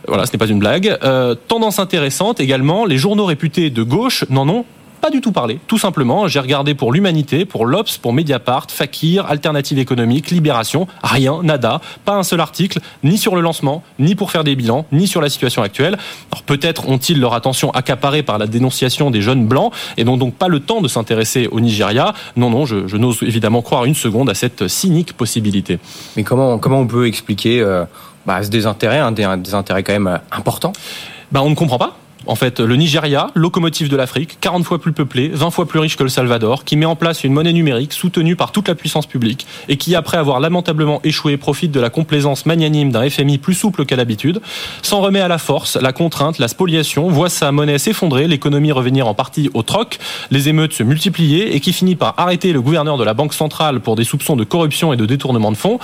Voilà, 0.08 0.26
ce 0.26 0.32
n'est 0.32 0.38
pas 0.38 0.46
une 0.46 0.58
blague. 0.58 0.98
Euh, 1.02 1.34
tendance 1.34 1.78
intéressante 1.78 2.40
également, 2.40 2.84
les 2.84 2.98
journaux 2.98 3.24
réputés 3.24 3.70
de 3.70 3.82
gauche 3.82 4.24
n'en 4.30 4.48
ont 4.48 4.64
pas 5.04 5.10
du 5.10 5.20
tout 5.20 5.32
parlé. 5.32 5.60
Tout 5.66 5.76
simplement, 5.76 6.28
j'ai 6.28 6.40
regardé 6.40 6.74
pour 6.74 6.90
l'Humanité, 6.90 7.44
pour 7.44 7.66
l'Obs, 7.66 7.98
pour 7.98 8.14
Mediapart, 8.14 8.68
Fakir, 8.70 9.26
Alternative 9.26 9.78
économique, 9.78 10.30
Libération, 10.30 10.86
rien, 11.02 11.40
nada, 11.42 11.82
pas 12.06 12.14
un 12.14 12.22
seul 12.22 12.40
article, 12.40 12.78
ni 13.02 13.18
sur 13.18 13.36
le 13.36 13.42
lancement, 13.42 13.82
ni 13.98 14.14
pour 14.14 14.30
faire 14.30 14.44
des 14.44 14.56
bilans, 14.56 14.86
ni 14.92 15.06
sur 15.06 15.20
la 15.20 15.28
situation 15.28 15.60
actuelle. 15.60 15.98
Alors 16.32 16.42
peut-être 16.44 16.88
ont-ils 16.88 17.20
leur 17.20 17.34
attention 17.34 17.70
accaparée 17.72 18.22
par 18.22 18.38
la 18.38 18.46
dénonciation 18.46 19.10
des 19.10 19.20
jeunes 19.20 19.46
blancs 19.46 19.74
et 19.98 20.04
n'ont 20.04 20.16
donc 20.16 20.36
pas 20.36 20.48
le 20.48 20.60
temps 20.60 20.80
de 20.80 20.88
s'intéresser 20.88 21.48
au 21.48 21.60
Nigeria. 21.60 22.14
Non, 22.36 22.48
non, 22.48 22.64
je, 22.64 22.96
n'ose 22.96 23.18
évidemment 23.20 23.60
croire 23.60 23.84
une 23.84 23.94
seconde 23.94 24.30
à 24.30 24.34
cette 24.34 24.68
cynique 24.68 25.12
possibilité. 25.12 25.80
Mais 26.16 26.22
comment, 26.22 26.56
comment 26.56 26.80
on 26.80 26.86
peut 26.86 27.06
expliquer 27.06 27.60
euh, 27.60 27.84
bah, 28.24 28.42
ce 28.42 28.48
désintérêt, 28.48 29.00
un 29.00 29.12
désintérêt 29.12 29.82
quand 29.82 29.92
même 29.92 30.18
important? 30.32 30.72
Bah, 31.30 31.42
On 31.42 31.50
ne 31.50 31.54
comprend 31.54 31.76
pas 31.76 31.98
en 32.26 32.34
fait, 32.34 32.60
le 32.60 32.76
Nigeria, 32.76 33.30
locomotive 33.34 33.88
de 33.88 33.96
l'Afrique, 33.96 34.38
40 34.40 34.64
fois 34.64 34.80
plus 34.80 34.92
peuplé, 34.92 35.30
20 35.32 35.50
fois 35.50 35.66
plus 35.66 35.78
riche 35.78 35.96
que 35.96 36.02
le 36.02 36.08
Salvador, 36.08 36.64
qui 36.64 36.76
met 36.76 36.86
en 36.86 36.96
place 36.96 37.24
une 37.24 37.32
monnaie 37.32 37.52
numérique 37.52 37.92
soutenue 37.92 38.36
par 38.36 38.52
toute 38.52 38.68
la 38.68 38.74
puissance 38.74 39.06
publique 39.06 39.46
et 39.68 39.76
qui, 39.76 39.94
après 39.94 40.16
avoir 40.16 40.40
lamentablement 40.40 41.00
échoué, 41.04 41.36
profite 41.36 41.70
de 41.70 41.80
la 41.80 41.90
complaisance 41.90 42.46
magnanime 42.46 42.90
d'un 42.90 43.08
FMI 43.08 43.38
plus 43.38 43.54
souple 43.54 43.84
qu'à 43.84 43.96
l'habitude, 43.96 44.40
s'en 44.82 45.00
remet 45.00 45.20
à 45.20 45.28
la 45.28 45.38
force, 45.38 45.76
la 45.76 45.92
contrainte, 45.92 46.38
la 46.38 46.48
spoliation, 46.48 47.08
voit 47.08 47.28
sa 47.28 47.52
monnaie 47.52 47.78
s'effondrer, 47.78 48.26
l'économie 48.26 48.72
revenir 48.72 49.06
en 49.06 49.14
partie 49.14 49.50
au 49.54 49.62
troc, 49.62 49.98
les 50.30 50.48
émeutes 50.48 50.72
se 50.72 50.82
multiplier 50.82 51.54
et 51.54 51.60
qui 51.60 51.72
finit 51.72 51.96
par 51.96 52.14
arrêter 52.16 52.52
le 52.52 52.60
gouverneur 52.60 52.96
de 52.96 53.04
la 53.04 53.14
Banque 53.14 53.34
centrale 53.34 53.80
pour 53.80 53.96
des 53.96 54.04
soupçons 54.04 54.36
de 54.36 54.44
corruption 54.44 54.92
et 54.92 54.96
de 54.96 55.06
détournement 55.06 55.52
de 55.52 55.56
fonds. 55.56 55.78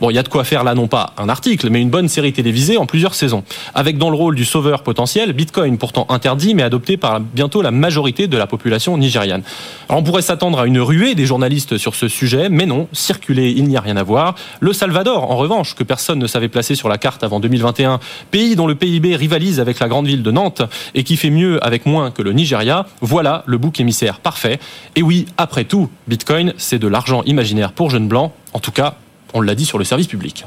Bon, 0.00 0.10
il 0.10 0.16
y 0.16 0.18
a 0.18 0.22
de 0.22 0.28
quoi 0.28 0.44
faire 0.44 0.64
là 0.64 0.74
non 0.74 0.88
pas 0.88 1.12
un 1.18 1.28
article, 1.28 1.70
mais 1.70 1.80
une 1.80 1.90
bonne 1.90 2.08
série 2.08 2.32
télévisée 2.32 2.76
en 2.76 2.86
plusieurs 2.86 3.14
saisons, 3.14 3.44
avec 3.74 3.98
dans 3.98 4.10
le 4.10 4.16
rôle 4.16 4.34
du 4.34 4.44
sauveur 4.44 4.82
potentiel 4.82 5.32
Bitcoin 5.32 5.78
pourtant 5.84 6.06
interdit, 6.08 6.54
mais 6.54 6.62
adopté 6.62 6.96
par 6.96 7.20
bientôt 7.20 7.60
la 7.60 7.70
majorité 7.70 8.26
de 8.26 8.38
la 8.38 8.46
population 8.46 8.96
nigériane. 8.96 9.42
On 9.90 10.02
pourrait 10.02 10.22
s'attendre 10.22 10.58
à 10.60 10.66
une 10.66 10.80
ruée 10.80 11.14
des 11.14 11.26
journalistes 11.26 11.76
sur 11.76 11.94
ce 11.94 12.08
sujet, 12.08 12.48
mais 12.48 12.64
non, 12.64 12.88
circuler, 12.92 13.50
il 13.50 13.68
n'y 13.68 13.76
a 13.76 13.82
rien 13.82 13.98
à 13.98 14.02
voir. 14.02 14.34
Le 14.60 14.72
Salvador, 14.72 15.30
en 15.30 15.36
revanche, 15.36 15.74
que 15.74 15.84
personne 15.84 16.18
ne 16.18 16.26
savait 16.26 16.48
placer 16.48 16.74
sur 16.74 16.88
la 16.88 16.96
carte 16.96 17.22
avant 17.22 17.38
2021, 17.38 18.00
pays 18.30 18.56
dont 18.56 18.66
le 18.66 18.74
PIB 18.76 19.14
rivalise 19.14 19.60
avec 19.60 19.78
la 19.78 19.88
grande 19.88 20.06
ville 20.06 20.22
de 20.22 20.30
Nantes 20.30 20.62
et 20.94 21.04
qui 21.04 21.18
fait 21.18 21.28
mieux 21.28 21.62
avec 21.62 21.84
moins 21.84 22.10
que 22.10 22.22
le 22.22 22.32
Nigeria, 22.32 22.86
voilà 23.02 23.42
le 23.44 23.58
bouc 23.58 23.78
émissaire 23.78 24.20
parfait. 24.20 24.58
Et 24.96 25.02
oui, 25.02 25.26
après 25.36 25.64
tout, 25.64 25.90
Bitcoin, 26.08 26.54
c'est 26.56 26.78
de 26.78 26.88
l'argent 26.88 27.22
imaginaire 27.24 27.72
pour 27.72 27.90
jeunes 27.90 28.08
blancs, 28.08 28.32
en 28.54 28.58
tout 28.58 28.72
cas, 28.72 28.94
on 29.34 29.42
l'a 29.42 29.54
dit 29.54 29.66
sur 29.66 29.76
le 29.76 29.84
service 29.84 30.06
public. 30.06 30.46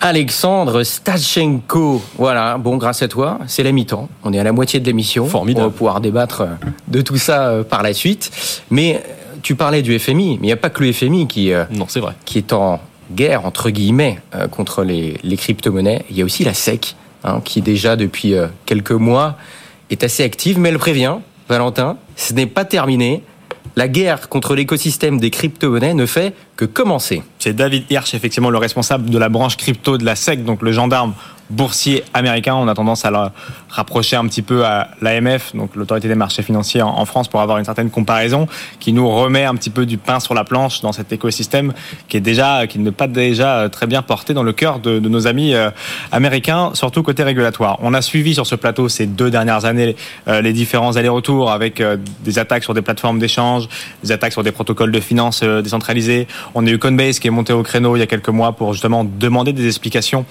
Alexandre 0.00 0.82
Stachenko. 0.82 2.02
Voilà, 2.16 2.58
bon, 2.58 2.76
grâce 2.76 3.02
à 3.02 3.08
toi, 3.08 3.38
c'est 3.46 3.62
la 3.62 3.72
mi-temps. 3.72 4.08
On 4.24 4.32
est 4.32 4.38
à 4.38 4.44
la 4.44 4.52
moitié 4.52 4.80
de 4.80 4.86
l'émission. 4.86 5.26
Formidable. 5.26 5.66
On 5.66 5.68
va 5.70 5.74
pouvoir 5.74 6.00
débattre 6.00 6.42
euh, 6.42 6.54
de 6.88 7.00
tout 7.00 7.16
ça 7.16 7.48
euh, 7.48 7.64
par 7.64 7.82
la 7.82 7.92
suite. 7.92 8.30
Mais 8.70 8.96
euh, 8.96 9.36
tu 9.42 9.54
parlais 9.54 9.82
du 9.82 9.98
FMI, 9.98 10.38
mais 10.40 10.46
il 10.46 10.48
n'y 10.48 10.52
a 10.52 10.56
pas 10.56 10.70
que 10.70 10.82
le 10.84 10.92
FMI 10.92 11.26
qui, 11.26 11.52
non, 11.70 11.86
c'est 11.88 12.00
vrai. 12.00 12.14
qui 12.24 12.38
est 12.38 12.52
en 12.52 12.80
guerre, 13.12 13.46
entre 13.46 13.70
guillemets, 13.70 14.18
contre 14.50 14.82
les, 14.82 15.36
crypto-monnaies. 15.36 16.04
Il 16.10 16.16
y 16.16 16.22
a 16.22 16.24
aussi 16.24 16.42
la 16.42 16.52
SEC, 16.52 16.96
hein, 17.22 17.40
qui 17.44 17.62
déjà 17.62 17.94
depuis 17.94 18.34
quelques 18.64 18.90
mois 18.90 19.36
est 19.90 20.02
assez 20.02 20.24
active, 20.24 20.58
mais 20.58 20.70
elle 20.70 20.78
prévient, 20.78 21.16
Valentin, 21.48 21.96
ce 22.16 22.32
n'est 22.32 22.46
pas 22.46 22.64
terminé 22.64 23.22
la 23.76 23.88
guerre 23.88 24.28
contre 24.28 24.54
l'écosystème 24.54 25.20
des 25.20 25.30
crypto-monnaies 25.30 25.94
ne 25.94 26.06
fait 26.06 26.34
que 26.56 26.64
commencer. 26.64 27.22
C'est 27.38 27.52
David 27.54 27.84
Hirsch, 27.90 28.14
effectivement, 28.14 28.50
le 28.50 28.58
responsable 28.58 29.10
de 29.10 29.18
la 29.18 29.28
branche 29.28 29.56
crypto 29.56 29.98
de 29.98 30.04
la 30.04 30.16
SEC, 30.16 30.44
donc 30.44 30.62
le 30.62 30.72
gendarme 30.72 31.14
boursier 31.50 32.02
américain. 32.14 32.54
On 32.54 32.68
a 32.68 32.74
tendance 32.74 33.04
à 33.04 33.10
le 33.10 33.30
rapprocher 33.68 34.16
un 34.16 34.26
petit 34.26 34.42
peu 34.42 34.64
à 34.64 34.88
l'AMF, 35.00 35.54
donc 35.54 35.76
l'autorité 35.76 36.08
des 36.08 36.14
marchés 36.14 36.42
financiers 36.42 36.82
en 36.82 37.04
France, 37.04 37.28
pour 37.28 37.40
avoir 37.40 37.58
une 37.58 37.64
certaine 37.64 37.90
comparaison, 37.90 38.46
qui 38.80 38.92
nous 38.92 39.08
remet 39.08 39.44
un 39.44 39.54
petit 39.54 39.70
peu 39.70 39.86
du 39.86 39.98
pain 39.98 40.20
sur 40.20 40.34
la 40.34 40.44
planche 40.44 40.80
dans 40.80 40.92
cet 40.92 41.12
écosystème 41.12 41.72
qui 42.08 42.16
est 42.16 42.20
déjà, 42.20 42.66
qui 42.66 42.78
n'est 42.78 42.90
pas 42.90 43.06
déjà 43.06 43.68
très 43.70 43.86
bien 43.86 44.02
porté 44.02 44.34
dans 44.34 44.42
le 44.42 44.52
cœur 44.52 44.80
de, 44.80 44.98
nos 44.98 45.26
amis 45.26 45.54
euh, 45.54 45.70
américains, 46.10 46.70
surtout 46.74 47.02
côté 47.02 47.22
régulatoire. 47.22 47.78
On 47.82 47.94
a 47.94 48.02
suivi 48.02 48.34
sur 48.34 48.46
ce 48.46 48.54
plateau 48.54 48.88
ces 48.88 49.06
deux 49.06 49.30
dernières 49.30 49.64
années 49.64 49.96
euh, 50.28 50.40
les 50.40 50.52
différents 50.52 50.96
allers-retours 50.96 51.50
avec 51.52 51.80
euh, 51.80 51.96
des 52.24 52.38
attaques 52.38 52.64
sur 52.64 52.74
des 52.74 52.82
plateformes 52.82 53.18
d'échange, 53.18 53.68
des 54.02 54.12
attaques 54.12 54.32
sur 54.32 54.42
des 54.42 54.52
protocoles 54.52 54.92
de 54.92 55.00
finance 55.00 55.42
décentralisés. 55.42 56.26
On 56.54 56.66
a 56.66 56.70
eu 56.70 56.78
Coinbase 56.78 57.18
qui 57.18 57.28
est 57.28 57.30
monté 57.30 57.52
au 57.52 57.62
créneau 57.62 57.96
il 57.96 58.00
y 58.00 58.02
a 58.02 58.06
quelques 58.06 58.28
mois 58.28 58.52
pour 58.52 58.72
justement 58.72 59.04
demander 59.04 59.52
des 59.52 59.66
explications 59.66 60.24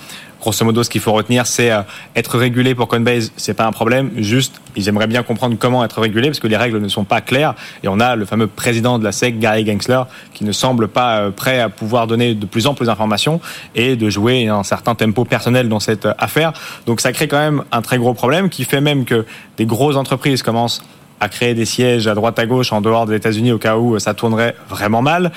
grosso 0.46 0.64
modo, 0.64 0.84
ce 0.84 0.92
qu'il 0.92 1.02
faut 1.02 1.12
retenir, 1.12 1.48
c'est 1.48 1.72
euh, 1.72 1.82
être 2.16 2.38
régulé 2.38 2.76
pour 2.76 2.88
Coinbase, 2.88 3.32
c'est 3.36 3.56
pas 3.56 3.66
un 3.66 3.72
problème. 3.72 4.12
Juste, 4.18 4.62
ils 4.76 4.88
aimeraient 4.88 5.08
bien 5.08 5.24
comprendre 5.24 5.56
comment 5.58 5.84
être 5.84 6.00
régulé 6.00 6.28
parce 6.28 6.40
que 6.40 6.48
les 6.48 6.56
règles 6.56 6.80
ne 6.80 6.88
sont 6.88 7.04
pas 7.04 7.20
claires. 7.20 7.56
Et 7.82 7.88
on 7.88 8.00
a 8.00 8.16
le 8.16 8.26
fameux 8.26 8.46
président 8.46 9.00
de 9.00 9.04
la 9.04 9.12
SEC, 9.12 9.40
Gary 9.40 9.66
Gensler, 9.66 10.04
qui 10.36 10.44
ne 10.46 10.52
semble 10.52 10.88
pas 10.88 11.18
euh, 11.18 11.32
prêt 11.32 11.60
à 11.60 11.70
pouvoir 11.70 12.06
donner 12.06 12.36
de 12.36 12.46
plus 12.46 12.68
en 12.68 12.76
plus 12.76 12.86
d'informations 12.86 13.42
et 13.74 13.96
de 13.96 14.10
jouer 14.12 14.48
un 14.48 14.62
certain 14.62 14.94
tempo 14.94 15.26
personnel 15.26 15.68
dans 15.68 15.80
cette 15.80 16.06
euh, 16.06 16.14
affaire. 16.20 16.54
Donc 16.86 17.02
ça 17.02 17.12
crée 17.12 17.28
quand 17.28 17.40
même 17.40 17.64
un 17.72 17.82
très 17.82 17.98
gros 17.98 18.14
problème 18.14 18.50
qui 18.50 18.66
fait 18.66 18.82
même 18.82 19.06
que 19.06 19.26
des 19.58 19.66
grosses 19.66 19.96
entreprises 19.96 20.44
commencent 20.44 20.84
à 21.20 21.28
créer 21.28 21.56
des 21.56 21.66
sièges 21.66 22.08
à 22.08 22.14
droite 22.14 22.38
à 22.38 22.46
gauche 22.46 22.72
en 22.72 22.82
dehors 22.82 23.08
des 23.08 23.16
États-Unis 23.16 23.54
au 23.54 23.58
cas 23.58 23.78
où 23.78 23.98
ça 23.98 24.14
tournerait 24.14 24.56
vraiment 24.70 25.02
mal. 25.02 25.32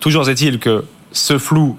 Toujours 0.00 0.28
est-il 0.28 0.58
que 0.58 0.84
ce 1.12 1.38
flou 1.38 1.76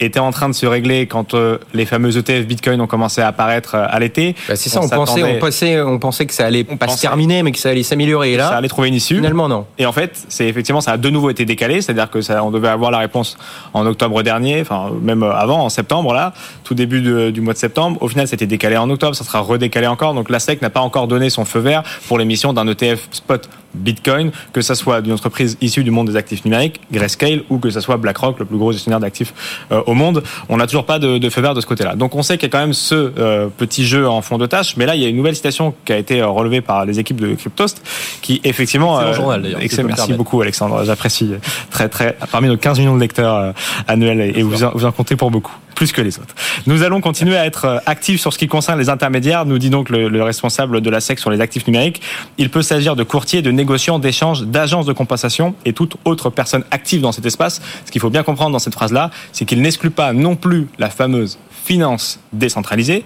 était 0.00 0.18
en 0.18 0.30
train 0.32 0.48
de 0.48 0.54
se 0.54 0.66
régler 0.66 1.06
quand 1.06 1.34
euh, 1.34 1.58
les 1.72 1.86
fameux 1.86 2.16
ETF 2.16 2.46
Bitcoin 2.46 2.80
ont 2.80 2.86
commencé 2.86 3.20
à 3.20 3.28
apparaître 3.28 3.74
euh, 3.74 3.86
à 3.88 3.98
l'été. 4.00 4.34
Bah, 4.48 4.56
c'est 4.56 4.68
ça, 4.68 4.80
on, 4.82 4.88
pensait, 4.88 5.22
on, 5.22 5.38
pensait, 5.38 5.80
on 5.80 5.98
pensait 5.98 6.26
que 6.26 6.34
ça 6.34 6.46
allait 6.46 6.64
pas 6.64 6.88
se 6.88 7.00
terminer, 7.00 7.42
mais 7.42 7.52
que 7.52 7.58
ça 7.58 7.70
allait 7.70 7.82
s'améliorer. 7.82 8.32
Et 8.32 8.36
là, 8.36 8.48
ça 8.48 8.56
allait 8.56 8.68
trouver 8.68 8.88
une 8.88 8.94
issue. 8.94 9.16
Finalement, 9.16 9.48
non. 9.48 9.66
Et 9.78 9.86
en 9.86 9.92
fait, 9.92 10.24
c'est 10.28 10.46
effectivement, 10.46 10.80
ça 10.80 10.92
a 10.92 10.96
de 10.96 11.10
nouveau 11.10 11.30
été 11.30 11.44
décalé, 11.44 11.80
c'est-à-dire 11.80 12.10
que 12.10 12.20
ça, 12.20 12.42
on 12.42 12.50
devait 12.50 12.68
avoir 12.68 12.90
la 12.90 12.98
réponse 12.98 13.36
en 13.72 13.86
octobre 13.86 14.22
dernier, 14.22 14.60
enfin 14.60 14.90
même 15.00 15.22
avant, 15.22 15.64
en 15.64 15.68
septembre 15.68 16.12
là, 16.12 16.32
tout 16.64 16.74
début 16.74 17.30
du 17.32 17.40
mois 17.40 17.52
de 17.52 17.58
septembre. 17.58 18.02
Au 18.02 18.08
final, 18.08 18.26
c'était 18.26 18.46
décalé 18.46 18.76
en 18.76 18.90
octobre, 18.90 19.14
ça 19.14 19.24
sera 19.24 19.40
redécalé 19.40 19.86
encore. 19.86 20.14
Donc 20.14 20.28
la 20.28 20.40
SEC 20.40 20.60
n'a 20.60 20.70
pas 20.70 20.80
encore 20.80 21.06
donné 21.06 21.30
son 21.30 21.44
feu 21.44 21.60
vert 21.60 21.82
pour 22.08 22.18
l'émission 22.18 22.52
d'un 22.52 22.66
ETF 22.66 23.08
spot 23.12 23.48
Bitcoin, 23.74 24.30
que 24.52 24.60
ça 24.60 24.74
soit 24.74 25.00
d'une 25.00 25.12
entreprise 25.12 25.56
issue 25.60 25.84
du 25.84 25.90
monde 25.90 26.08
des 26.08 26.16
actifs 26.16 26.44
numériques, 26.44 26.80
Grayscale, 26.92 27.42
ou 27.50 27.58
que 27.58 27.70
ça 27.70 27.80
soit 27.80 27.96
BlackRock, 27.96 28.38
le 28.38 28.44
plus 28.44 28.56
gros 28.56 28.72
gestionnaire 28.72 29.00
d'actifs 29.00 29.34
euh, 29.72 29.82
au 29.86 29.94
monde. 29.94 30.22
On 30.48 30.56
n'a 30.56 30.66
toujours 30.66 30.86
pas 30.86 30.98
de, 30.98 31.18
de 31.18 31.30
feu 31.30 31.40
vert 31.40 31.54
de 31.54 31.60
ce 31.60 31.66
côté-là. 31.66 31.94
Donc 31.96 32.14
on 32.14 32.22
sait 32.22 32.38
qu'il 32.38 32.48
y 32.48 32.50
a 32.50 32.52
quand 32.52 32.64
même 32.64 32.72
ce 32.72 33.12
euh, 33.18 33.48
petit 33.48 33.86
jeu 33.86 34.08
en 34.08 34.22
fond 34.22 34.38
de 34.38 34.46
tâche, 34.46 34.76
mais 34.76 34.86
là 34.86 34.94
il 34.94 35.02
y 35.02 35.04
a 35.04 35.08
une 35.08 35.16
nouvelle 35.16 35.36
citation 35.36 35.74
qui 35.84 35.92
a 35.92 35.98
été 35.98 36.20
euh, 36.20 36.28
relevée 36.28 36.60
par 36.60 36.84
les 36.84 36.98
équipes 36.98 37.20
de 37.20 37.34
Cryptost, 37.34 37.82
qui 38.22 38.40
effectivement. 38.44 39.00
C'est 39.00 39.14
journal 39.14 39.42
d'ailleurs. 39.42 39.60
Merci 39.84 40.12
beaucoup 40.14 40.40
Alexandre, 40.40 40.84
j'apprécie 40.84 41.32
très 41.70 41.88
très 41.88 42.16
parmi 42.30 42.48
nos 42.48 42.56
15 42.56 42.78
millions 42.78 42.94
de 42.94 43.00
lecteurs 43.00 43.54
annuels 43.88 44.20
et 44.36 44.42
vous 44.42 44.64
en, 44.64 44.70
vous 44.74 44.84
en 44.84 44.92
comptez 44.92 45.16
pour 45.16 45.30
beaucoup. 45.30 45.54
Plus 45.74 45.92
que 45.92 46.00
les 46.00 46.18
autres. 46.18 46.34
Nous 46.66 46.82
allons 46.82 47.00
continuer 47.00 47.36
à 47.36 47.46
être 47.46 47.82
actifs 47.86 48.20
sur 48.20 48.32
ce 48.32 48.38
qui 48.38 48.46
concerne 48.46 48.78
les 48.78 48.88
intermédiaires, 48.88 49.46
nous 49.46 49.58
dit 49.58 49.70
donc 49.70 49.90
le, 49.90 50.08
le 50.08 50.22
responsable 50.22 50.80
de 50.80 50.90
la 50.90 51.00
SEC 51.00 51.18
sur 51.18 51.30
les 51.30 51.40
actifs 51.40 51.66
numériques. 51.66 52.00
Il 52.38 52.50
peut 52.50 52.62
s'agir 52.62 52.96
de 52.96 53.02
courtiers, 53.02 53.42
de 53.42 53.50
négociants, 53.50 53.98
d'échanges, 53.98 54.42
d'agences 54.42 54.86
de 54.86 54.92
compensation 54.92 55.54
et 55.64 55.72
toute 55.72 55.96
autre 56.04 56.30
personne 56.30 56.64
active 56.70 57.00
dans 57.00 57.12
cet 57.12 57.26
espace. 57.26 57.60
Ce 57.84 57.90
qu'il 57.90 58.00
faut 58.00 58.10
bien 58.10 58.22
comprendre 58.22 58.52
dans 58.52 58.58
cette 58.58 58.74
phrase-là, 58.74 59.10
c'est 59.32 59.44
qu'il 59.44 59.60
n'exclut 59.62 59.90
pas 59.90 60.12
non 60.12 60.36
plus 60.36 60.68
la 60.78 60.90
fameuse 60.90 61.38
finance 61.64 62.20
décentralisée, 62.32 63.04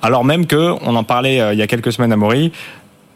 alors 0.00 0.24
même 0.24 0.46
que, 0.46 0.74
on 0.82 0.94
en 0.94 1.04
parlait 1.04 1.40
euh, 1.40 1.52
il 1.52 1.58
y 1.58 1.62
a 1.62 1.66
quelques 1.66 1.92
semaines 1.92 2.12
à 2.12 2.16
Maury, 2.16 2.52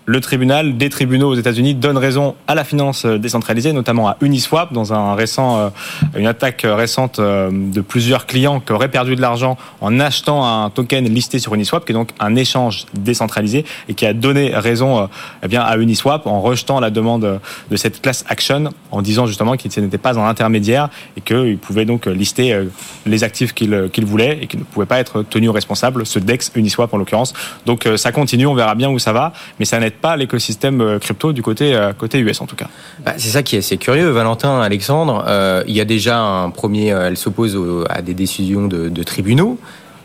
le 0.04 0.20
tribunal 0.20 0.76
des 0.76 0.88
tribunaux 0.88 1.30
aux 1.30 1.34
États-Unis 1.34 1.74
donne 1.74 1.96
raison 1.96 2.34
à 2.48 2.54
la 2.54 2.64
finance 2.64 3.04
euh, 3.04 3.18
décentralisée, 3.18 3.72
notamment 3.72 4.08
à 4.08 4.16
Uniswap, 4.20 4.72
dans 4.72 4.92
un 4.92 5.14
récent, 5.14 5.58
euh, 5.58 5.68
une 6.16 6.26
attaque 6.26 6.66
récente 6.68 7.18
euh, 7.18 7.50
de 7.52 7.80
plusieurs 7.80 8.26
clients 8.26 8.60
qui 8.60 8.72
auraient 8.72 8.90
perdu 8.90 9.14
de 9.14 9.20
l'argent 9.20 9.56
en 9.80 10.00
achetant 10.00 10.44
un 10.44 10.70
token 10.70 11.04
listé 11.04 11.38
sur 11.38 11.54
Uniswap, 11.54 11.84
qui 11.84 11.92
est 11.92 11.94
donc 11.94 12.10
un 12.18 12.34
échange 12.34 12.86
décentralisé 12.94 13.64
et 13.88 13.94
qui 13.94 14.06
a 14.06 14.12
donné 14.12 14.52
raison 14.54 15.08
eh 15.42 15.48
bien, 15.48 15.62
à 15.62 15.76
Uniswap 15.76 16.26
en 16.26 16.40
rejetant 16.40 16.80
la 16.80 16.90
demande 16.90 17.40
de 17.70 17.76
cette 17.76 18.00
class 18.00 18.24
action, 18.28 18.70
en 18.90 19.02
disant 19.02 19.26
justement 19.26 19.56
qu'il 19.56 19.70
n'était 19.82 19.98
pas 19.98 20.18
un 20.18 20.26
intermédiaire 20.26 20.88
et 21.16 21.20
qu'il 21.20 21.58
pouvait 21.58 21.84
donc 21.84 22.06
lister 22.06 22.58
les 23.06 23.24
actifs 23.24 23.52
qu'il 23.52 23.90
qu'il 23.92 24.04
voulait 24.04 24.38
et 24.42 24.46
qu'il 24.46 24.60
ne 24.60 24.64
pouvait 24.64 24.86
pas 24.86 24.98
être 24.98 25.22
tenu 25.22 25.50
responsable, 25.50 26.06
ce 26.06 26.18
DEX 26.18 26.52
Uniswap 26.54 26.92
en 26.92 26.96
l'occurrence. 26.96 27.32
Donc 27.66 27.88
ça 27.96 28.12
continue, 28.12 28.46
on 28.46 28.54
verra 28.54 28.74
bien 28.74 28.90
où 28.90 28.98
ça 28.98 29.12
va, 29.12 29.32
mais 29.58 29.64
ça 29.64 29.78
n'est 29.78 29.91
pas 29.92 30.16
l'écosystème 30.16 30.80
euh, 30.80 30.98
crypto 30.98 31.32
du 31.32 31.42
côté, 31.42 31.74
euh, 31.74 31.92
côté 31.92 32.18
US 32.18 32.40
en 32.40 32.46
tout 32.46 32.56
cas. 32.56 32.68
Bah, 33.04 33.14
c'est 33.16 33.28
ça 33.28 33.42
qui 33.42 33.56
est 33.56 33.60
assez 33.60 33.76
curieux, 33.76 34.10
Valentin, 34.10 34.60
Alexandre. 34.60 35.24
Euh, 35.28 35.62
il 35.66 35.76
y 35.76 35.80
a 35.80 35.84
déjà 35.84 36.18
un 36.18 36.50
premier, 36.50 36.88
elle 36.88 37.16
s'oppose 37.16 37.58
à 37.88 38.02
des 38.02 38.14
décisions 38.14 38.66
de, 38.66 39.02
tribunaux, 39.02 39.58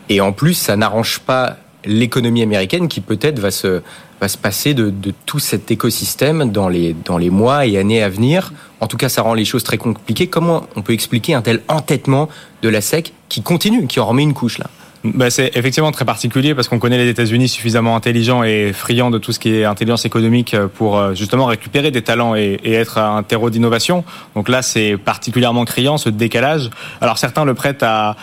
et 0.08 0.20
en 0.20 0.32
plus, 0.32 0.54
ça 0.54 0.76
n'arrange 0.76 1.20
pas 1.20 1.56
l'économie 1.84 2.42
américaine 2.42 2.88
qui 2.88 3.00
peut-être 3.00 3.38
va 3.38 3.50
se, 3.50 3.82
va 4.20 4.28
se 4.28 4.36
passer 4.36 4.74
de, 4.74 4.90
de, 4.90 5.12
tout 5.26 5.38
cet 5.38 5.70
écosystème 5.70 6.50
dans 6.50 6.68
les, 6.68 6.94
dans 7.04 7.18
les 7.18 7.30
mois 7.30 7.66
et 7.66 7.78
années 7.78 8.02
à 8.02 8.08
venir. 8.08 8.52
En 8.80 8.86
tout 8.86 8.96
cas, 8.96 9.08
ça 9.08 9.22
rend 9.22 9.34
les 9.34 9.44
choses 9.44 9.62
très 9.62 9.78
compliquées. 9.78 10.26
Comment 10.26 10.66
on 10.76 10.82
peut 10.82 10.92
expliquer 10.92 11.34
un 11.34 11.42
tel 11.42 11.62
entêtement 11.68 12.28
de 12.62 12.68
la 12.68 12.80
SEC 12.80 13.12
qui 13.28 13.42
continue, 13.42 13.86
qui 13.86 14.00
en 14.00 14.06
remet 14.06 14.24
une 14.24 14.34
couche 14.34 14.58
là? 14.58 14.68
Bah, 15.04 15.30
c'est 15.30 15.56
effectivement 15.56 15.92
très 15.92 16.04
particulier 16.04 16.54
parce 16.54 16.68
qu'on 16.68 16.80
connaît 16.80 16.98
les 16.98 17.08
États-Unis 17.08 17.48
suffisamment 17.48 17.94
intelligents 17.94 18.42
et 18.42 18.72
friands 18.72 19.10
de 19.10 19.18
tout 19.18 19.32
ce 19.32 19.38
qui 19.38 19.54
est 19.54 19.64
intelligence 19.64 20.04
économique 20.04 20.56
pour 20.74 20.98
euh, 20.98 21.14
justement 21.14 21.46
récupérer 21.46 21.90
des 21.90 22.02
talents 22.02 22.34
et, 22.34 22.58
et 22.64 22.74
être 22.74 22.98
un 22.98 23.22
terreau 23.22 23.50
d'innovation. 23.50 24.04
Donc 24.34 24.48
là, 24.48 24.60
c'est 24.62 24.96
particulièrement 24.96 25.64
criant 25.64 25.98
ce 25.98 26.08
décalage. 26.08 26.70
Alors 27.00 27.18
certains 27.18 27.44
le 27.44 27.54
prêtent 27.54 27.84
à, 27.84 28.16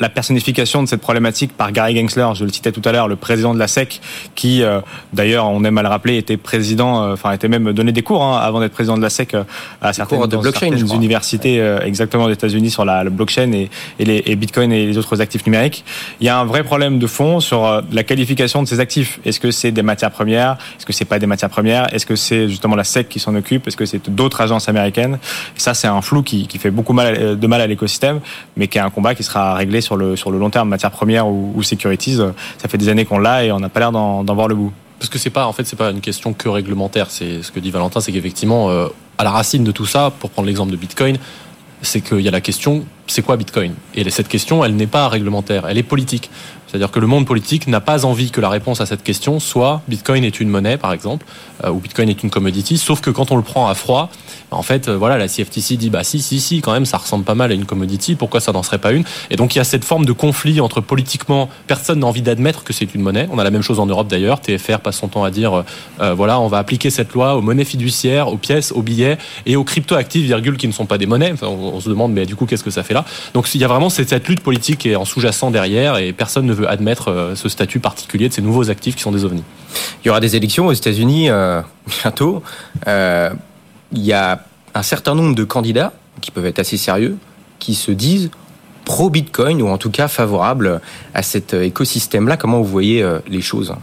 la 0.00 0.08
personnification 0.08 0.82
de 0.82 0.88
cette 0.88 1.00
problématique 1.00 1.56
par 1.56 1.70
Gary 1.70 1.96
Gensler, 1.96 2.26
je 2.34 2.44
le 2.44 2.50
citais 2.50 2.72
tout 2.72 2.82
à 2.84 2.90
l'heure, 2.90 3.06
le 3.06 3.14
président 3.14 3.54
de 3.54 3.60
la 3.60 3.68
SEC, 3.68 4.00
qui 4.34 4.62
euh, 4.62 4.80
d'ailleurs, 5.12 5.46
on 5.46 5.62
aime 5.62 5.78
à 5.78 5.82
le 5.82 5.88
rappeler, 5.88 6.16
était 6.16 6.36
président, 6.36 7.02
euh, 7.02 7.12
enfin 7.12 7.30
était 7.30 7.46
même 7.46 7.72
donné 7.72 7.92
des 7.92 8.02
cours 8.02 8.24
hein, 8.24 8.38
avant 8.38 8.58
d'être 8.58 8.72
président 8.72 8.96
de 8.96 9.02
la 9.02 9.10
SEC 9.10 9.34
euh, 9.34 9.44
à 9.80 9.92
certaines, 9.92 10.20
de 10.26 10.36
blockchain, 10.36 10.70
certaines 10.70 10.94
universités 10.94 11.58
exactement 11.84 12.24
aux 12.24 12.30
États-Unis 12.30 12.70
sur 12.70 12.84
la, 12.84 13.04
blockchain 13.04 13.52
et, 13.52 13.70
et, 14.00 14.04
les, 14.04 14.22
et, 14.26 14.34
Bitcoin 14.34 14.72
et 14.72 14.86
les 14.86 14.98
autres 14.98 15.20
actifs 15.20 15.46
numériques. 15.46 15.84
Il 16.20 16.26
y 16.26 16.28
a 16.28 16.38
un 16.38 16.44
vrai 16.44 16.64
problème 16.64 16.98
de 16.98 17.06
fond 17.06 17.38
sur 17.38 17.82
la 17.92 18.02
qualification 18.02 18.62
de 18.62 18.68
ces 18.68 18.80
actifs. 18.80 19.20
Est-ce 19.24 19.38
que 19.38 19.50
c'est 19.50 19.70
des 19.70 19.82
matières 19.82 20.10
premières? 20.10 20.56
Est-ce 20.76 20.86
que 20.86 20.92
c'est 20.92 21.04
pas 21.04 21.18
des 21.18 21.26
matières 21.26 21.50
premières? 21.50 21.92
Est-ce 21.94 22.06
que 22.06 22.16
c'est 22.16 22.48
justement 22.48 22.74
la 22.74 22.84
SEC 22.84 23.08
qui 23.08 23.20
s'en 23.20 23.34
occupe? 23.36 23.68
Est-ce 23.68 23.76
que 23.76 23.86
c'est 23.86 24.10
d'autres 24.10 24.40
agences 24.40 24.68
américaines? 24.68 25.18
Et 25.56 25.60
Ça, 25.60 25.74
c'est 25.74 25.86
un 25.86 26.02
flou 26.02 26.22
qui, 26.22 26.48
qui 26.48 26.58
fait 26.58 26.70
beaucoup 26.70 26.92
mal, 26.92 27.38
de 27.38 27.46
mal 27.46 27.60
à 27.60 27.66
l'écosystème, 27.66 28.20
mais 28.56 28.66
qui 28.66 28.78
est 28.78 28.82
un 28.82 28.90
combat 28.90 29.14
qui 29.14 29.22
sera 29.22 29.54
réglé 29.54 29.80
sur 29.84 29.96
le, 29.96 30.16
long 30.38 30.50
terme, 30.50 30.68
matière 30.68 30.90
première 30.90 31.28
ou, 31.28 31.62
securities, 31.62 32.16
ça 32.58 32.68
fait 32.68 32.78
des 32.78 32.88
années 32.88 33.04
qu'on 33.04 33.18
l'a 33.18 33.44
et 33.44 33.52
on 33.52 33.60
n'a 33.60 33.68
pas 33.68 33.80
l'air 33.80 33.92
d'en 33.92 34.24
voir 34.34 34.48
le 34.48 34.54
bout. 34.54 34.72
Parce 34.98 35.10
que 35.10 35.18
c'est 35.18 35.30
pas, 35.30 35.52
pas 35.76 35.90
une 35.90 36.00
question 36.00 36.32
que 36.32 36.48
réglementaire. 36.48 37.10
C'est 37.10 37.42
ce 37.42 37.52
que 37.52 37.60
dit 37.60 37.70
Valentin, 37.70 38.00
c'est 38.00 38.12
qu'effectivement, 38.12 38.70
euh, 38.70 38.88
à 39.18 39.24
la 39.24 39.30
racine 39.30 39.62
de 39.62 39.72
tout 39.72 39.86
ça, 39.86 40.10
pour 40.18 40.30
prendre 40.30 40.46
l'exemple 40.46 40.72
de 40.72 40.76
Bitcoin, 40.76 41.18
c'est 41.82 42.00
qu'il 42.00 42.20
y 42.20 42.28
a 42.28 42.30
la 42.30 42.40
question, 42.40 42.84
c'est 43.06 43.22
quoi 43.22 43.36
Bitcoin? 43.36 43.74
Et 43.94 44.08
cette 44.10 44.28
question, 44.28 44.64
elle 44.64 44.76
n'est 44.76 44.86
pas 44.86 45.08
réglementaire, 45.08 45.66
elle 45.68 45.78
est 45.78 45.82
politique. 45.82 46.30
C'est-à-dire 46.74 46.90
que 46.90 46.98
le 46.98 47.06
monde 47.06 47.24
politique 47.24 47.68
n'a 47.68 47.80
pas 47.80 48.04
envie 48.04 48.32
que 48.32 48.40
la 48.40 48.48
réponse 48.48 48.80
à 48.80 48.86
cette 48.86 49.04
question 49.04 49.38
soit 49.38 49.82
Bitcoin 49.86 50.24
est 50.24 50.40
une 50.40 50.48
monnaie, 50.48 50.76
par 50.76 50.92
exemple, 50.92 51.24
euh, 51.62 51.70
ou 51.70 51.78
Bitcoin 51.78 52.08
est 52.08 52.20
une 52.24 52.30
commodity, 52.30 52.78
sauf 52.78 53.00
que 53.00 53.10
quand 53.10 53.30
on 53.30 53.36
le 53.36 53.44
prend 53.44 53.68
à 53.68 53.74
froid, 53.74 54.10
en 54.50 54.62
fait, 54.62 54.88
euh, 54.88 54.96
voilà, 54.96 55.16
la 55.16 55.28
CFTC 55.28 55.76
dit 55.76 55.88
bah 55.88 56.02
si, 56.02 56.20
si, 56.20 56.40
si, 56.40 56.60
quand 56.62 56.72
même, 56.72 56.84
ça 56.84 56.96
ressemble 56.96 57.24
pas 57.24 57.36
mal 57.36 57.52
à 57.52 57.54
une 57.54 57.64
commodity, 57.64 58.16
pourquoi 58.16 58.40
ça 58.40 58.50
n'en 58.50 58.64
serait 58.64 58.78
pas 58.78 58.90
une? 58.90 59.04
Et 59.30 59.36
donc 59.36 59.54
il 59.54 59.58
y 59.58 59.60
a 59.60 59.64
cette 59.64 59.84
forme 59.84 60.04
de 60.04 60.12
conflit 60.12 60.60
entre 60.60 60.80
politiquement, 60.80 61.48
personne 61.68 62.00
n'a 62.00 62.06
envie 62.08 62.22
d'admettre 62.22 62.64
que 62.64 62.72
c'est 62.72 62.92
une 62.92 63.02
monnaie. 63.02 63.28
On 63.30 63.38
a 63.38 63.44
la 63.44 63.52
même 63.52 63.62
chose 63.62 63.78
en 63.78 63.86
Europe 63.86 64.08
d'ailleurs, 64.08 64.40
TFR 64.40 64.80
passe 64.80 64.98
son 64.98 65.06
temps 65.06 65.22
à 65.22 65.30
dire 65.30 65.62
euh, 66.00 66.14
voilà, 66.14 66.40
on 66.40 66.48
va 66.48 66.58
appliquer 66.58 66.90
cette 66.90 67.12
loi 67.12 67.36
aux 67.36 67.40
monnaies 67.40 67.64
fiduciaires, 67.64 68.26
aux 68.26 68.36
pièces, 68.36 68.72
aux 68.72 68.82
billets 68.82 69.18
et 69.46 69.54
aux 69.54 69.64
crypto-actifs, 69.64 70.24
virgule, 70.24 70.56
qui 70.56 70.66
ne 70.66 70.72
sont 70.72 70.86
pas 70.86 70.98
des 70.98 71.06
monnaies. 71.06 71.34
On, 71.42 71.80
se 71.80 71.88
demande, 71.88 72.12
mais 72.12 72.26
du 72.26 72.34
coup, 72.34 72.46
qu'est-ce 72.46 72.64
que 72.64 72.70
ça 72.70 72.82
fait 72.82 72.94
là? 72.94 73.04
Donc 73.32 73.52
il 73.54 73.60
y 73.60 73.64
a 73.64 73.68
vraiment 73.68 73.90
cette, 73.90 74.08
cette 74.08 74.26
lutte 74.26 74.40
politique 74.40 74.78
qui 74.78 74.90
est 74.90 74.96
en 74.96 75.04
sous-jacent 75.04 75.52
derrière 75.52 75.98
et 75.98 76.12
personne 76.12 76.46
ne 76.46 76.52
veut 76.52 76.63
admettre 76.66 77.08
euh, 77.08 77.34
ce 77.34 77.48
statut 77.48 77.80
particulier 77.80 78.28
de 78.28 78.34
ces 78.34 78.42
nouveaux 78.42 78.70
actifs 78.70 78.96
qui 78.96 79.02
sont 79.02 79.12
des 79.12 79.24
ovnis. 79.24 79.44
Il 80.02 80.08
y 80.08 80.10
aura 80.10 80.20
des 80.20 80.36
élections 80.36 80.66
aux 80.66 80.72
États-Unis 80.72 81.30
euh, 81.30 81.62
bientôt. 82.02 82.42
Euh, 82.86 83.30
il 83.92 84.04
y 84.04 84.12
a 84.12 84.44
un 84.74 84.82
certain 84.82 85.14
nombre 85.14 85.34
de 85.34 85.44
candidats 85.44 85.92
qui 86.20 86.30
peuvent 86.30 86.46
être 86.46 86.58
assez 86.58 86.76
sérieux, 86.76 87.16
qui 87.58 87.74
se 87.74 87.90
disent 87.90 88.30
pro-Bitcoin 88.84 89.62
ou 89.62 89.68
en 89.68 89.78
tout 89.78 89.90
cas 89.90 90.08
favorables 90.08 90.80
à 91.14 91.22
cet 91.22 91.54
écosystème-là. 91.54 92.36
Comment 92.36 92.58
vous 92.58 92.68
voyez 92.68 93.06
les 93.28 93.40
choses? 93.40 93.74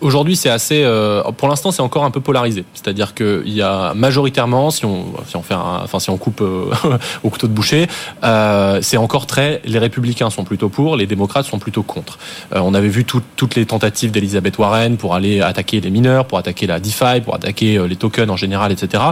Aujourd'hui, 0.00 0.36
c'est 0.36 0.48
assez. 0.48 0.82
Euh, 0.82 1.22
pour 1.32 1.48
l'instant, 1.48 1.70
c'est 1.70 1.82
encore 1.82 2.04
un 2.04 2.10
peu 2.10 2.20
polarisé. 2.20 2.64
C'est-à-dire 2.74 3.14
qu'il 3.14 3.52
y 3.52 3.62
a 3.62 3.92
majoritairement, 3.94 4.70
si 4.70 4.84
on, 4.84 5.06
si 5.26 5.36
on 5.36 5.42
fait, 5.42 5.54
un, 5.54 5.80
enfin, 5.82 5.98
si 5.98 6.10
on 6.10 6.16
coupe 6.16 6.40
euh, 6.40 6.72
au 7.22 7.30
couteau 7.30 7.46
de 7.46 7.52
boucher, 7.52 7.86
euh, 8.24 8.78
c'est 8.82 8.96
encore 8.96 9.26
très. 9.26 9.60
Les 9.64 9.78
républicains 9.78 10.30
sont 10.30 10.44
plutôt 10.44 10.68
pour, 10.68 10.96
les 10.96 11.06
démocrates 11.06 11.46
sont 11.46 11.58
plutôt 11.58 11.82
contre. 11.82 12.18
Euh, 12.54 12.60
on 12.62 12.74
avait 12.74 12.88
vu 12.88 13.04
tout, 13.04 13.22
toutes 13.36 13.54
les 13.54 13.66
tentatives 13.66 14.10
d'Elizabeth 14.10 14.58
Warren 14.58 14.96
pour 14.96 15.14
aller 15.14 15.40
attaquer 15.40 15.80
les 15.80 15.90
mineurs, 15.90 16.26
pour 16.26 16.38
attaquer 16.38 16.66
la 16.66 16.80
DeFi, 16.80 17.20
pour 17.22 17.34
attaquer 17.34 17.76
euh, 17.76 17.86
les 17.86 17.96
tokens 17.96 18.30
en 18.30 18.36
général, 18.36 18.72
etc 18.72 19.02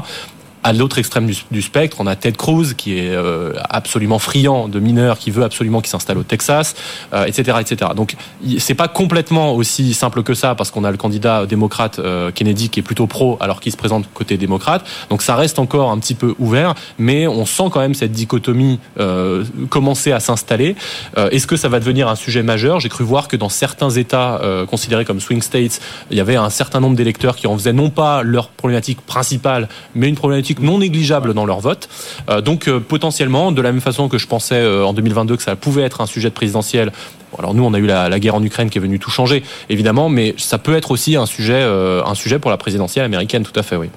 à 0.62 0.72
l'autre 0.72 0.98
extrême 0.98 1.30
du, 1.50 1.62
spectre, 1.62 1.98
on 2.00 2.06
a 2.06 2.16
Ted 2.16 2.36
Cruz 2.36 2.74
qui 2.76 2.98
est 2.98 3.14
euh, 3.14 3.52
absolument 3.68 4.18
friand 4.18 4.68
de 4.68 4.80
mineurs, 4.80 5.18
qui 5.18 5.30
veut 5.30 5.44
absolument 5.44 5.80
qu'il 5.80 5.90
s'installe 5.90 6.18
au 6.18 6.22
Texas, 6.22 6.74
euh, 7.12 7.24
etc., 7.24 7.58
etc. 7.60 7.92
Donc 7.94 8.16
c'est 8.58 8.74
pas 8.74 8.88
complètement 8.88 9.52
aussi 9.52 9.94
simple 9.94 10.22
que 10.22 10.34
ça 10.34 10.54
parce 10.54 10.70
qu'on 10.70 10.84
a 10.84 10.90
le 10.90 10.96
candidat 10.96 11.46
démocrate 11.46 11.98
euh, 11.98 12.30
Kennedy 12.32 12.70
qui 12.70 12.80
est 12.80 12.82
plutôt 12.82 13.06
pro 13.06 13.36
alors 13.40 13.60
qu'il 13.60 13.72
se 13.72 13.76
présente 13.76 14.06
côté 14.12 14.36
démocrate. 14.36 14.84
Donc 15.10 15.22
ça 15.22 15.36
reste 15.36 15.58
encore 15.58 15.90
un 15.90 15.98
petit 15.98 16.14
peu 16.14 16.34
ouvert, 16.38 16.74
mais 16.98 17.26
on 17.26 17.46
sent 17.46 17.64
quand 17.72 17.80
même 17.80 17.94
cette 17.94 18.12
dichotomie 18.12 18.78
commencer 19.70 20.12
à 20.12 20.20
s'installer. 20.20 20.76
Est-ce 21.16 21.46
que 21.46 21.56
ça 21.56 21.68
va 21.68 21.80
devenir 21.80 22.08
un 22.08 22.16
sujet 22.16 22.42
majeur? 22.42 22.80
J'ai 22.80 22.88
cru 22.88 23.04
voir 23.04 23.28
que 23.28 23.36
dans 23.36 23.48
certains 23.48 23.90
États 23.90 24.40
considérés 24.70 25.04
comme 25.04 25.20
swing 25.20 25.42
states, 25.42 25.80
il 26.10 26.16
y 26.16 26.20
avait 26.20 26.36
un 26.36 26.50
certain 26.50 26.80
nombre 26.80 26.96
d'électeurs 26.96 27.36
qui 27.36 27.46
en 27.46 27.56
faisaient 27.56 27.72
non 27.72 27.90
pas 27.90 28.22
leur 28.22 28.48
problématique 28.48 29.00
principale, 29.00 29.68
mais 29.94 30.08
une 30.08 30.16
problématique 30.16 30.47
non 30.60 30.78
négligeable 30.78 31.34
dans 31.34 31.46
leur 31.46 31.60
vote. 31.60 31.88
Euh, 32.28 32.40
donc 32.40 32.68
euh, 32.68 32.80
potentiellement, 32.80 33.52
de 33.52 33.62
la 33.62 33.72
même 33.72 33.80
façon 33.80 34.08
que 34.08 34.18
je 34.18 34.26
pensais 34.26 34.56
euh, 34.56 34.84
en 34.84 34.92
2022 34.92 35.36
que 35.36 35.42
ça 35.42 35.56
pouvait 35.56 35.82
être 35.82 36.00
un 36.00 36.06
sujet 36.06 36.28
de 36.28 36.34
présidentiel, 36.34 36.92
alors 37.38 37.54
nous, 37.54 37.62
on 37.62 37.74
a 37.74 37.78
eu 37.78 37.86
la, 37.86 38.08
la, 38.08 38.18
guerre 38.18 38.34
en 38.34 38.42
Ukraine 38.42 38.70
qui 38.70 38.78
est 38.78 38.80
venue 38.80 38.98
tout 38.98 39.10
changer, 39.10 39.42
évidemment, 39.68 40.08
mais 40.08 40.34
ça 40.38 40.58
peut 40.58 40.74
être 40.74 40.90
aussi 40.90 41.14
un 41.16 41.26
sujet, 41.26 41.62
un 41.62 42.14
sujet 42.14 42.38
pour 42.38 42.50
la 42.50 42.56
présidentielle 42.56 43.04
américaine, 43.04 43.42
tout 43.42 43.58
à 43.58 43.62
fait, 43.62 43.76
oui. 43.76 43.90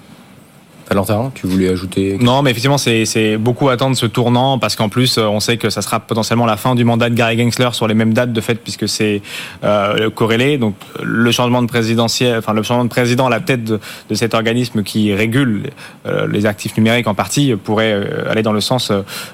Valentin, 0.91 1.31
tu 1.33 1.47
voulais 1.47 1.69
ajouter 1.69 2.17
Non, 2.19 2.41
mais 2.41 2.51
effectivement, 2.51 2.77
c'est 2.77 3.37
beaucoup 3.37 3.69
attendre 3.69 3.95
ce 3.95 4.05
tournant 4.05 4.59
parce 4.59 4.75
qu'en 4.75 4.89
plus, 4.89 5.17
on 5.17 5.39
sait 5.39 5.57
que 5.57 5.69
ça 5.69 5.81
sera 5.81 6.01
potentiellement 6.01 6.45
la 6.45 6.57
fin 6.57 6.75
du 6.75 6.83
mandat 6.83 7.09
de 7.09 7.15
Gary 7.15 7.37
Gensler 7.37 7.69
sur 7.71 7.87
les 7.87 7.93
mêmes 7.93 8.13
dates 8.13 8.33
de 8.33 8.41
fait 8.41 8.55
puisque 8.55 8.89
c'est 8.89 9.21
euh, 9.63 10.09
corrélé. 10.09 10.57
Donc, 10.57 10.75
le 11.01 11.31
changement 11.31 11.61
de 11.61 11.67
présidentiel, 11.67 12.37
enfin 12.37 12.53
le 12.53 12.61
changement 12.63 12.83
de 12.83 12.89
président 12.89 13.27
à 13.27 13.29
la 13.29 13.39
tête 13.39 13.63
de, 13.63 13.79
cet 14.13 14.33
organisme 14.33 14.83
qui 14.83 15.13
régule 15.13 15.69
euh, 16.05 16.27
les 16.27 16.45
actifs 16.45 16.75
numériques 16.75 17.07
en 17.07 17.15
partie 17.15 17.55
pourrait 17.55 17.93
euh, 17.93 18.29
aller 18.29 18.43
dans 18.43 18.53
le 18.53 18.61
sens 18.61 18.91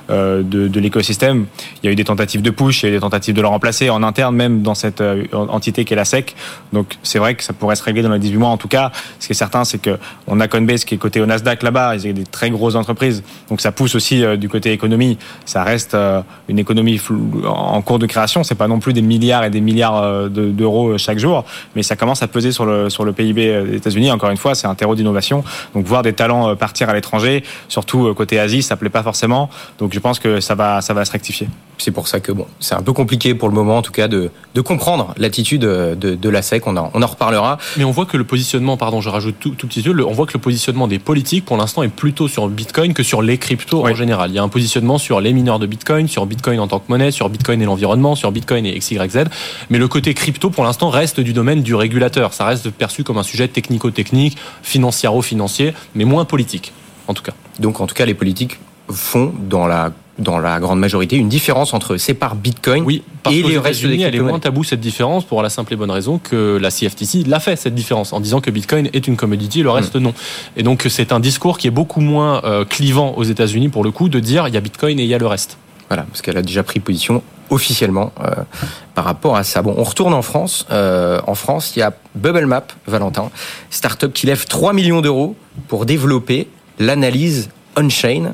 euh, 0.09 0.43
de, 0.43 0.79
l'écosystème. 0.79 1.47
Il 1.81 1.87
y 1.87 1.89
a 1.89 1.91
eu 1.91 1.95
des 1.95 2.03
tentatives 2.03 2.41
de 2.41 2.51
push, 2.51 2.83
il 2.83 2.85
y 2.85 2.89
a 2.89 2.91
eu 2.91 2.95
des 2.95 3.01
tentatives 3.01 3.33
de 3.33 3.41
le 3.41 3.47
remplacer 3.47 3.89
en 3.89 4.03
interne 4.03 4.35
même 4.35 4.61
dans 4.61 4.75
cette 4.75 5.01
euh, 5.01 5.25
entité 5.33 5.85
qui 5.85 5.93
est 5.93 5.95
la 5.95 6.05
SEC. 6.05 6.35
Donc, 6.71 6.97
c'est 7.03 7.19
vrai 7.19 7.35
que 7.35 7.43
ça 7.43 7.53
pourrait 7.53 7.75
se 7.75 7.83
régler 7.83 8.03
dans 8.03 8.11
les 8.11 8.19
18 8.19 8.37
mois. 8.37 8.49
En 8.49 8.57
tout 8.57 8.67
cas, 8.67 8.91
ce 9.19 9.27
qui 9.27 9.33
est 9.33 9.35
certain, 9.35 9.65
c'est 9.65 9.79
que 9.79 9.97
on 10.27 10.39
a 10.39 10.47
Coinbase 10.47 10.85
qui 10.85 10.95
est 10.95 10.97
côté 10.97 11.19
au 11.19 11.25
Nasdaq 11.25 11.46
là-bas, 11.61 11.95
ils 11.95 12.09
ont 12.09 12.13
des 12.13 12.23
très 12.23 12.49
grosses 12.49 12.75
entreprises. 12.75 13.23
Donc 13.49 13.61
ça 13.61 13.71
pousse 13.71 13.95
aussi 13.95 14.23
euh, 14.23 14.37
du 14.37 14.49
côté 14.49 14.71
économie. 14.71 15.17
Ça 15.45 15.63
reste 15.63 15.93
euh, 15.93 16.21
une 16.47 16.59
économie 16.59 16.99
en 17.45 17.81
cours 17.81 17.99
de 17.99 18.05
création. 18.05 18.43
C'est 18.43 18.55
pas 18.55 18.67
non 18.67 18.79
plus 18.79 18.93
des 18.93 19.01
milliards 19.01 19.43
et 19.43 19.49
des 19.49 19.61
milliards 19.61 20.03
euh, 20.03 20.29
d'euros 20.29 20.97
chaque 20.97 21.19
jour, 21.19 21.45
mais 21.75 21.83
ça 21.83 21.95
commence 21.95 22.21
à 22.23 22.27
peser 22.27 22.51
sur 22.51 22.65
le 22.65 22.89
sur 22.89 23.05
le 23.05 23.13
PIB 23.13 23.63
des 23.63 23.75
États-Unis. 23.77 24.11
Encore 24.11 24.29
une 24.29 24.37
fois, 24.37 24.55
c'est 24.55 24.67
un 24.67 24.75
terreau 24.75 24.95
d'innovation. 24.95 25.43
Donc 25.73 25.85
voir 25.85 26.03
des 26.03 26.13
talents 26.13 26.55
partir 26.55 26.89
à 26.89 26.93
l'étranger, 26.93 27.43
surtout 27.67 28.13
côté 28.13 28.39
Asie, 28.39 28.61
ça 28.63 28.75
plaît 28.75 28.89
pas 28.89 29.03
forcément. 29.03 29.49
Donc 29.79 29.93
je 29.93 29.99
pense 29.99 30.19
que 30.19 30.39
ça 30.39 30.55
va 30.55 30.81
ça 30.81 30.93
va 30.93 31.05
se 31.05 31.11
rectifier. 31.11 31.47
c'est 31.77 31.91
pour 31.91 32.07
ça 32.07 32.19
que 32.19 32.31
bon, 32.31 32.47
c'est 32.59 32.75
un 32.75 32.81
peu 32.81 32.93
compliqué 32.93 33.33
pour 33.33 33.49
le 33.49 33.55
moment, 33.55 33.77
en 33.77 33.81
tout 33.81 33.91
cas, 33.91 34.07
de, 34.07 34.31
de 34.55 34.61
comprendre 34.61 35.13
l'attitude 35.17 35.61
de, 35.61 35.95
de, 35.95 36.29
la 36.29 36.41
SEC. 36.41 36.65
On 36.67 36.75
en, 36.77 36.91
on 36.93 37.01
en 37.01 37.07
reparlera. 37.07 37.57
Mais 37.77 37.83
on 37.83 37.91
voit 37.91 38.05
que 38.05 38.17
le 38.17 38.23
positionnement, 38.23 38.77
pardon, 38.77 39.01
je 39.01 39.09
rajoute 39.09 39.35
tout, 39.39 39.51
tout 39.51 39.67
petit 39.67 39.81
peu, 39.81 40.03
on 40.03 40.11
voit 40.11 40.25
que 40.25 40.33
le 40.33 40.39
positionnement 40.39 40.87
des 40.87 40.99
politiques, 40.99 41.36
pour 41.41 41.57
l'instant, 41.57 41.83
est 41.83 41.87
plutôt 41.87 42.27
sur 42.27 42.47
Bitcoin 42.49 42.93
que 42.93 43.03
sur 43.03 43.21
les 43.21 43.37
cryptos 43.37 43.85
en 43.85 43.95
général. 43.95 44.31
Il 44.31 44.35
y 44.35 44.39
a 44.39 44.43
un 44.43 44.49
positionnement 44.49 44.97
sur 44.97 45.21
les 45.21 45.33
mineurs 45.33 45.59
de 45.59 45.67
Bitcoin, 45.67 46.07
sur 46.07 46.25
Bitcoin 46.25 46.59
en 46.59 46.67
tant 46.67 46.79
que 46.79 46.89
monnaie, 46.89 47.11
sur 47.11 47.29
Bitcoin 47.29 47.61
et 47.61 47.65
l'environnement, 47.65 48.15
sur 48.15 48.31
Bitcoin 48.31 48.65
et 48.65 48.77
XYZ. 48.77 49.25
Mais 49.69 49.77
le 49.77 49.87
côté 49.87 50.13
crypto, 50.13 50.49
pour 50.49 50.63
l'instant, 50.63 50.89
reste 50.89 51.19
du 51.19 51.33
domaine 51.33 51.61
du 51.61 51.75
régulateur. 51.75 52.33
Ça 52.33 52.45
reste 52.45 52.69
perçu 52.71 53.03
comme 53.03 53.17
un 53.17 53.23
sujet 53.23 53.47
technico-technique, 53.47 54.37
financiero-financier, 54.63 55.73
mais 55.95 56.05
moins 56.05 56.25
politique, 56.25 56.73
en 57.07 57.13
tout 57.13 57.23
cas. 57.23 57.33
Donc, 57.59 57.81
en 57.81 57.87
tout 57.87 57.95
cas, 57.95 58.05
les 58.05 58.13
politiques 58.13 58.59
font 58.89 59.33
dans 59.49 59.67
la 59.67 59.91
dans 60.19 60.39
la 60.39 60.59
grande 60.59 60.79
majorité, 60.79 61.15
une 61.15 61.29
différence 61.29 61.73
entre 61.73 61.97
sépare 61.97 62.35
Bitcoin 62.35 62.83
oui, 62.83 63.03
et 63.29 63.43
les 63.43 63.57
restes 63.57 63.85
des 63.85 64.01
Elle 64.01 64.15
est 64.15 64.19
moins 64.19 64.39
tabou 64.39 64.63
cette 64.63 64.79
différence 64.79 65.25
pour 65.25 65.43
la 65.43 65.49
simple 65.49 65.73
et 65.73 65.75
bonne 65.75 65.91
raison 65.91 66.17
que 66.17 66.57
la 66.57 66.71
CFTC 66.71 67.23
l'a 67.25 67.39
fait 67.39 67.55
cette 67.55 67.75
différence 67.75 68.13
en 68.13 68.19
disant 68.19 68.41
que 68.41 68.49
Bitcoin 68.49 68.89
est 68.93 69.07
une 69.07 69.15
commodity 69.15 69.59
et 69.59 69.63
le 69.63 69.69
reste 69.69 69.95
hmm. 69.95 70.03
non. 70.03 70.13
Et 70.55 70.63
donc 70.63 70.85
c'est 70.89 71.11
un 71.11 71.19
discours 71.19 71.57
qui 71.57 71.67
est 71.67 71.71
beaucoup 71.71 72.01
moins 72.01 72.41
euh, 72.43 72.65
clivant 72.65 73.13
aux 73.15 73.23
États-Unis 73.23 73.69
pour 73.69 73.83
le 73.83 73.91
coup 73.91 74.09
de 74.09 74.19
dire 74.19 74.47
il 74.47 74.53
y 74.53 74.57
a 74.57 74.61
Bitcoin 74.61 74.99
et 74.99 75.03
il 75.03 75.09
y 75.09 75.13
a 75.13 75.19
le 75.19 75.27
reste. 75.27 75.57
Voilà, 75.89 76.03
parce 76.03 76.21
qu'elle 76.21 76.37
a 76.37 76.41
déjà 76.41 76.63
pris 76.63 76.79
position 76.79 77.23
officiellement 77.49 78.11
euh, 78.19 78.31
par 78.93 79.05
rapport 79.05 79.37
à 79.37 79.43
ça. 79.43 79.61
Bon, 79.61 79.73
on 79.77 79.83
retourne 79.83 80.13
en 80.13 80.21
France. 80.21 80.65
Euh, 80.71 81.21
en 81.27 81.35
France, 81.35 81.73
il 81.75 81.79
y 81.79 81.81
a 81.81 81.93
Bubble 82.15 82.45
Map, 82.45 82.67
Valentin, 82.87 83.29
startup 83.69 84.11
qui 84.11 84.25
lève 84.25 84.45
3 84.45 84.73
millions 84.73 85.01
d'euros 85.01 85.35
pour 85.67 85.85
développer 85.85 86.47
l'analyse 86.79 87.49
on-chain 87.77 88.33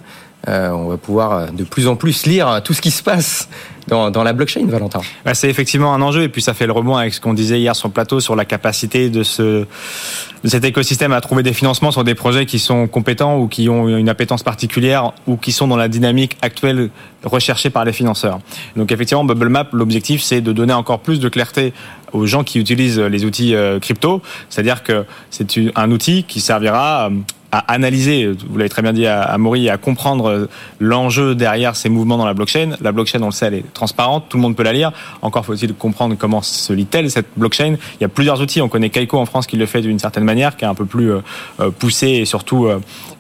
euh, 0.50 0.70
on 0.72 0.90
va 0.90 0.98
pouvoir 0.98 1.32
euh, 1.32 1.48
de 1.48 1.64
plus 1.64 1.88
en 1.88 1.96
plus 1.96 2.26
lire 2.26 2.62
tout 2.64 2.74
ce 2.74 2.82
qui 2.82 2.92
se 2.92 3.02
passe 3.02 3.48
dans, 3.88 4.24
la 4.24 4.34
blockchain, 4.34 4.66
Valentin. 4.66 5.02
c'est 5.34 5.50
effectivement 5.50 5.94
un 5.94 6.02
enjeu 6.02 6.24
et 6.24 6.30
puis 6.30 6.42
ça 6.42 6.54
fait 6.54 6.66
le 6.66 6.72
rebond 6.72 6.96
avec 6.96 7.14
ce 7.14 7.20
qu'on 7.20 7.34
disait 7.34 7.60
hier 7.60 7.76
sur 7.76 7.90
le 7.90 7.94
plateau 7.94 8.22
sur 8.22 8.36
la 8.36 8.46
capacité 8.46 9.10
de, 9.10 9.24
ce, 9.24 9.42
de 9.42 10.48
cet 10.48 10.64
écosystème 10.64 11.12
à 11.12 11.20
trouver 11.22 11.44
des 11.44 11.54
financements 11.54 11.92
sur 11.92 12.06
des 12.06 12.16
projets 12.16 12.46
qui 12.46 12.60
sont 12.60 12.88
compétents 12.88 13.38
ou 13.38 13.48
qui 13.48 13.68
ont 13.68 13.90
une 13.90 14.08
appétence 14.10 14.42
particulière 14.42 15.12
ou 15.28 15.36
qui 15.36 15.52
sont 15.52 15.68
dans 15.68 15.76
la 15.76 15.90
dynamique 15.90 16.38
actuelle 16.42 16.90
recherchée 17.24 17.70
par 17.70 17.84
les 17.84 17.94
financeurs. 17.94 18.40
Donc 18.76 18.92
effectivement, 18.92 19.26
Bubble 19.26 19.50
Map, 19.50 19.68
l'objectif 19.74 20.22
c'est 20.22 20.42
de 20.42 20.54
donner 20.54 20.74
encore 20.74 21.00
plus 21.00 21.20
de 21.20 21.28
clarté 21.28 21.74
aux 22.14 22.26
gens 22.26 22.44
qui 22.44 22.60
utilisent 22.60 23.00
les 23.00 23.26
outils 23.26 23.56
euh, 23.56 23.80
crypto, 23.80 24.22
c'est-à-dire 24.50 24.84
que 24.84 25.06
c'est 25.30 25.60
un 25.76 25.92
outil 25.92 26.24
qui 26.24 26.40
servira 26.40 27.10
à 27.54 27.72
analyser, 27.72 28.32
vous 28.50 28.58
l'avez 28.58 28.70
très 28.70 28.82
bien 28.82 28.94
dit 28.94 29.06
à, 29.06 29.22
à 29.22 29.38
Maury, 29.38 29.70
à 29.70 29.78
comprendre 29.78 30.50
l'enjeu 30.80 31.36
derrière 31.36 31.76
ces 31.76 31.88
mouvements 31.88 32.18
dans 32.18 32.26
la 32.26 32.34
blockchain. 32.34 32.78
La 32.82 32.92
blockchain, 32.92 33.22
on 33.22 33.28
le 33.28 33.32
sait, 33.32 33.46
elle 33.46 33.54
est 33.54 33.74
transparente, 33.74 34.26
tout 34.28 34.38
le 34.38 34.42
monde 34.42 34.56
peut 34.56 34.64
la 34.64 34.74
lire. 34.74 34.92
Encore 35.22 35.46
faut-il 35.46 35.76
comprendre 35.76 36.16
comment 36.18 36.42
se 36.42 36.74
lit-elle 36.74 37.12
cette 37.12 37.28
blockchain. 37.38 37.76
Il 38.00 38.02
y 38.02 38.06
a 38.06 38.10
plusieurs 38.10 38.42
outils. 38.42 38.60
On 38.60 38.70
connaît 38.70 38.90
Kaiko 38.90 39.20
en 39.20 39.28
France 39.28 39.46
qui 39.46 39.56
le 39.56 39.68
fait 39.68 39.82
d'une 39.82 40.00
certaine 40.00 40.24
manière, 40.24 40.58
qui 40.58 40.66
est 40.66 40.68
un 40.68 40.74
peu 40.74 40.86
plus 40.86 41.12
euh, 41.12 41.20
euh, 41.60 41.70
poussé 41.70 42.08
et 42.08 42.26
surtout 42.26 42.68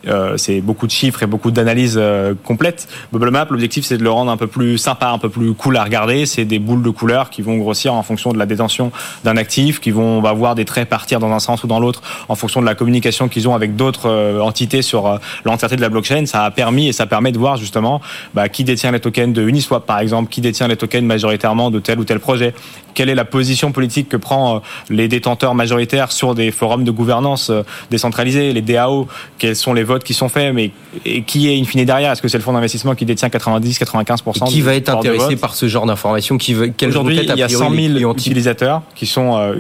euh, 0.08 0.38
c'est 0.38 0.62
beaucoup 0.62 0.88
de 0.88 0.92
chiffres 0.92 1.24
et 1.24 1.28
beaucoup 1.28 1.52
d'analyses 1.52 2.00
complètes. 2.44 2.88
Bubble 3.12 3.32
Map, 3.32 3.48
l'objectif 3.50 3.86
c'est 3.86 3.98
de 3.98 4.04
le 4.04 4.12
rendre 4.12 4.32
un 4.32 4.38
peu 4.38 4.48
plus 4.48 4.78
sympa, 4.78 5.08
un 5.08 5.18
peu 5.18 5.30
plus 5.30 5.54
cool 5.54 5.78
à 5.78 5.84
regarder. 5.84 6.26
C'est 6.26 6.46
des 6.46 6.60
boules 6.60 6.84
de 6.84 6.90
couleurs 6.90 7.30
qui 7.30 7.42
vont 7.42 7.58
grossir 7.58 7.94
en 7.94 8.04
fonction 8.04 8.34
de 8.34 8.38
la 8.38 8.46
détention 8.46 8.92
d'un 9.24 9.38
actif, 9.38 9.80
qui 9.80 9.92
vont 9.92 10.04
on 10.04 10.22
va 10.22 10.34
voir 10.34 10.56
des 10.56 10.66
traits 10.66 10.90
partir 10.90 11.20
dans 11.20 11.32
un 11.32 11.40
sens 11.40 11.64
ou 11.64 11.68
dans 11.68 11.80
l'autre 11.80 12.02
en 12.30 12.36
fonction 12.36 12.62
de 12.62 12.66
la 12.66 12.76
communication 12.76 13.28
qu'ils 13.30 13.48
ont 13.48 13.56
avec 13.56 13.76
d'autres 13.76 14.10
euh, 14.10 14.40
entité 14.40 14.82
sur 14.82 15.08
euh, 15.08 15.18
l'entièreté 15.46 15.76
de 15.76 15.82
la 15.82 15.90
blockchain, 15.90 16.26
ça 16.26 16.44
a 16.44 16.52
permis 16.52 16.88
et 16.88 16.94
ça 16.94 17.06
permet 17.06 17.32
de 17.32 17.38
voir 17.38 17.58
justement 17.58 18.02
bah, 18.34 18.50
qui 18.50 18.64
détient 18.64 18.92
les 18.92 19.00
tokens 19.00 19.34
de 19.34 19.42
Uniswap 19.42 19.86
par 19.86 20.00
exemple, 20.00 20.30
qui 20.30 20.42
détient 20.42 20.68
les 20.68 20.78
tokens 20.78 21.06
majoritairement 21.06 21.72
de 21.72 21.80
tel 21.80 22.00
ou 22.00 22.04
tel 22.04 22.20
projet, 22.20 22.54
quelle 22.94 23.10
est 23.10 23.16
la 23.16 23.26
position 23.26 23.72
politique 23.72 24.10
que 24.10 24.18
prend 24.18 24.58
euh, 24.58 24.60
les 24.90 25.08
détenteurs 25.08 25.56
majoritaires 25.56 26.12
sur 26.12 26.36
des 26.36 26.52
forums 26.52 26.84
de 26.84 26.92
gouvernance 26.92 27.52
décentralisés, 27.90 28.54
les 28.54 28.62
DAO, 28.62 29.08
quels 29.38 29.56
sont 29.56 29.74
les 29.74 29.84
votes 29.84 29.93
qui 30.00 30.14
sont 30.14 30.30
faits, 30.30 30.54
mais 30.54 30.72
et 31.06 31.22
qui 31.24 31.50
est 31.50 31.60
in 31.60 31.66
fine 31.66 31.86
derrière? 31.86 32.12
Est-ce 32.12 32.22
que 32.22 32.28
c'est 32.28 32.38
le 32.38 32.44
fonds 32.44 32.54
d'investissement 32.54 32.96
qui 32.96 33.06
détient 33.06 33.28
90-95% 33.28 34.50
Qui 34.50 34.62
va 34.62 34.76
être 34.76 34.90
intéressé 34.90 35.36
par 35.36 35.56
ce 35.56 35.68
genre 35.68 35.86
d'informations? 35.86 36.36
Aujourd'hui, 36.36 37.20
il 37.22 37.36
y 37.36 37.44
a 37.44 37.50
100 37.50 37.72
000 38.00 38.12
utilisateurs 38.12 38.82
qui 38.96 39.06
sont 39.06 39.54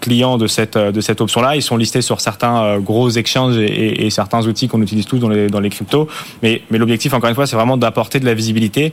clients 0.00 0.38
de 0.38 0.46
cette 0.46 0.78
de 0.78 1.00
cette 1.00 1.20
option-là. 1.20 1.56
Ils 1.56 1.62
sont 1.62 1.76
listés 1.76 2.02
sur 2.02 2.20
certains 2.20 2.78
gros 2.78 3.10
exchanges 3.10 3.56
et, 3.58 4.06
et 4.06 4.10
certains 4.10 4.46
outils 4.46 4.68
qu'on 4.68 4.82
utilise 4.82 5.06
tous 5.06 5.18
dans 5.18 5.28
les, 5.28 5.48
dans 5.48 5.60
les 5.60 5.70
cryptos. 5.70 6.08
Mais, 6.42 6.62
mais 6.70 6.78
l'objectif, 6.78 7.12
encore 7.14 7.28
une 7.28 7.34
fois, 7.34 7.46
c'est 7.46 7.56
vraiment 7.56 7.76
d'apporter 7.76 8.20
de 8.20 8.24
la 8.24 8.34
visibilité. 8.34 8.92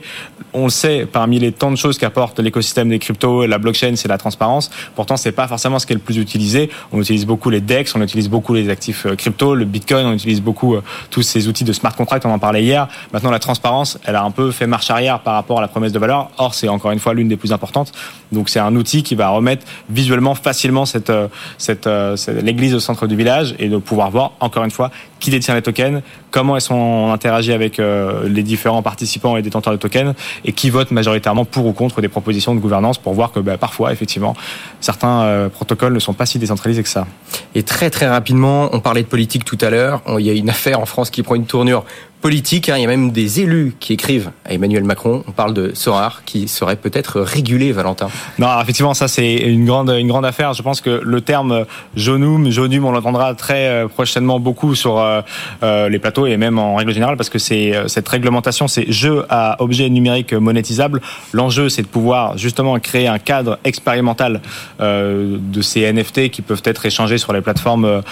On 0.52 0.64
le 0.64 0.70
sait, 0.70 1.06
parmi 1.10 1.38
les 1.38 1.52
tant 1.52 1.70
de 1.70 1.76
choses 1.76 1.98
qu'apporte 1.98 2.38
l'écosystème 2.40 2.88
des 2.88 2.98
cryptos, 2.98 3.46
la 3.46 3.58
blockchain, 3.58 3.96
c'est 3.96 4.08
la 4.08 4.18
transparence. 4.18 4.70
Pourtant, 4.94 5.16
c'est 5.16 5.32
pas 5.32 5.48
forcément 5.48 5.78
ce 5.78 5.86
qui 5.86 5.92
est 5.92 5.96
le 5.96 6.02
plus 6.02 6.18
utilisé. 6.18 6.70
On 6.92 7.00
utilise 7.00 7.26
beaucoup 7.26 7.50
les 7.50 7.60
DEX, 7.60 7.94
on 7.94 8.02
utilise 8.02 8.28
beaucoup 8.28 8.54
les 8.54 8.68
actifs 8.68 9.06
euh, 9.06 9.16
crypto, 9.16 9.54
le 9.54 9.64
Bitcoin, 9.64 10.06
on 10.06 10.12
utilise 10.12 10.40
beaucoup 10.40 10.73
euh, 10.76 10.82
tous 11.10 11.22
ces 11.22 11.48
outils 11.48 11.64
de 11.64 11.72
smart 11.72 11.94
contract, 11.94 12.26
on 12.26 12.30
en 12.30 12.38
parlait 12.38 12.62
hier. 12.62 12.88
Maintenant, 13.12 13.30
la 13.30 13.38
transparence, 13.38 13.98
elle 14.04 14.16
a 14.16 14.22
un 14.22 14.30
peu 14.30 14.50
fait 14.50 14.66
marche 14.66 14.90
arrière 14.90 15.20
par 15.20 15.34
rapport 15.34 15.58
à 15.58 15.60
la 15.60 15.68
promesse 15.68 15.92
de 15.92 15.98
valeur. 15.98 16.30
Or, 16.38 16.54
c'est 16.54 16.68
encore 16.68 16.90
une 16.90 16.98
fois 16.98 17.14
l'une 17.14 17.28
des 17.28 17.36
plus 17.36 17.52
importantes. 17.52 17.92
Donc, 18.32 18.48
c'est 18.48 18.60
un 18.60 18.74
outil 18.76 19.02
qui 19.02 19.14
va 19.14 19.28
remettre 19.28 19.66
visuellement 19.88 20.34
facilement 20.34 20.84
euh, 21.08 21.28
cette 21.58 21.88
l'église 22.28 22.74
au 22.74 22.80
centre 22.80 23.06
du 23.06 23.16
village 23.16 23.54
et 23.58 23.68
de 23.68 23.76
pouvoir 23.76 24.10
voir 24.10 24.32
encore 24.40 24.64
une 24.64 24.70
fois 24.70 24.90
qui 25.20 25.30
détient 25.30 25.54
les 25.54 25.62
tokens, 25.62 26.02
comment 26.34 26.56
elles 26.56 26.62
sont 26.62 27.12
interagis 27.12 27.52
avec 27.52 27.78
euh, 27.78 28.28
les 28.28 28.42
différents 28.42 28.82
participants 28.82 29.36
et 29.36 29.42
détenteurs 29.42 29.72
de 29.72 29.78
tokens, 29.78 30.14
et 30.44 30.50
qui 30.50 30.68
votent 30.68 30.90
majoritairement 30.90 31.44
pour 31.44 31.64
ou 31.64 31.72
contre 31.72 32.00
des 32.00 32.08
propositions 32.08 32.56
de 32.56 32.58
gouvernance 32.58 32.98
pour 32.98 33.14
voir 33.14 33.30
que 33.30 33.38
bah, 33.38 33.56
parfois, 33.56 33.92
effectivement, 33.92 34.34
certains 34.80 35.22
euh, 35.22 35.48
protocoles 35.48 35.92
ne 35.92 36.00
sont 36.00 36.12
pas 36.12 36.26
si 36.26 36.40
décentralisés 36.40 36.82
que 36.82 36.88
ça. 36.88 37.06
Et 37.54 37.62
très 37.62 37.88
très 37.88 38.08
rapidement, 38.08 38.68
on 38.72 38.80
parlait 38.80 39.04
de 39.04 39.06
politique 39.06 39.44
tout 39.44 39.58
à 39.60 39.70
l'heure, 39.70 40.02
il 40.18 40.26
y 40.26 40.30
a 40.30 40.32
une 40.32 40.50
affaire 40.50 40.80
en 40.80 40.86
France 40.86 41.10
qui 41.10 41.22
prend 41.22 41.36
une 41.36 41.46
tournure 41.46 41.84
politique. 42.24 42.70
Hein. 42.70 42.78
Il 42.78 42.80
y 42.80 42.84
a 42.86 42.88
même 42.88 43.10
des 43.10 43.42
élus 43.42 43.74
qui 43.78 43.92
écrivent 43.92 44.30
à 44.46 44.54
Emmanuel 44.54 44.82
Macron. 44.82 45.22
On 45.28 45.32
parle 45.32 45.52
de 45.52 45.72
Sorar 45.74 46.22
qui 46.24 46.48
serait 46.48 46.76
peut-être 46.76 47.20
régulé, 47.20 47.70
Valentin. 47.70 48.08
Non, 48.38 48.48
effectivement, 48.62 48.94
ça 48.94 49.08
c'est 49.08 49.34
une 49.34 49.66
grande 49.66 49.90
une 49.90 50.08
grande 50.08 50.24
affaire. 50.24 50.54
Je 50.54 50.62
pense 50.62 50.80
que 50.80 51.02
le 51.04 51.20
terme 51.20 51.66
jaunum, 51.96 52.50
jaunum, 52.50 52.86
on 52.86 52.92
l'entendra 52.92 53.34
très 53.34 53.66
euh, 53.66 53.88
prochainement 53.88 54.40
beaucoup 54.40 54.74
sur 54.74 54.98
euh, 54.98 55.20
euh, 55.62 55.90
les 55.90 55.98
plateaux 55.98 56.24
et 56.24 56.38
même 56.38 56.58
en 56.58 56.76
règle 56.76 56.94
générale 56.94 57.18
parce 57.18 57.28
que 57.28 57.38
c'est 57.38 57.74
cette 57.88 58.08
réglementation, 58.08 58.68
c'est 58.68 58.90
jeu 58.90 59.26
à 59.28 59.62
objet 59.62 59.90
numérique 59.90 60.32
monétisable. 60.32 61.02
L'enjeu, 61.34 61.68
c'est 61.68 61.82
de 61.82 61.88
pouvoir 61.88 62.38
justement 62.38 62.78
créer 62.78 63.06
un 63.06 63.18
cadre 63.18 63.58
expérimental 63.64 64.40
de 64.80 65.60
ces 65.60 65.92
NFT 65.92 66.30
qui 66.30 66.40
peuvent 66.40 66.62
être 66.64 66.86
échangés 66.86 67.18
sur 67.18 67.34
les 67.34 67.42
plateformes 67.42 68.02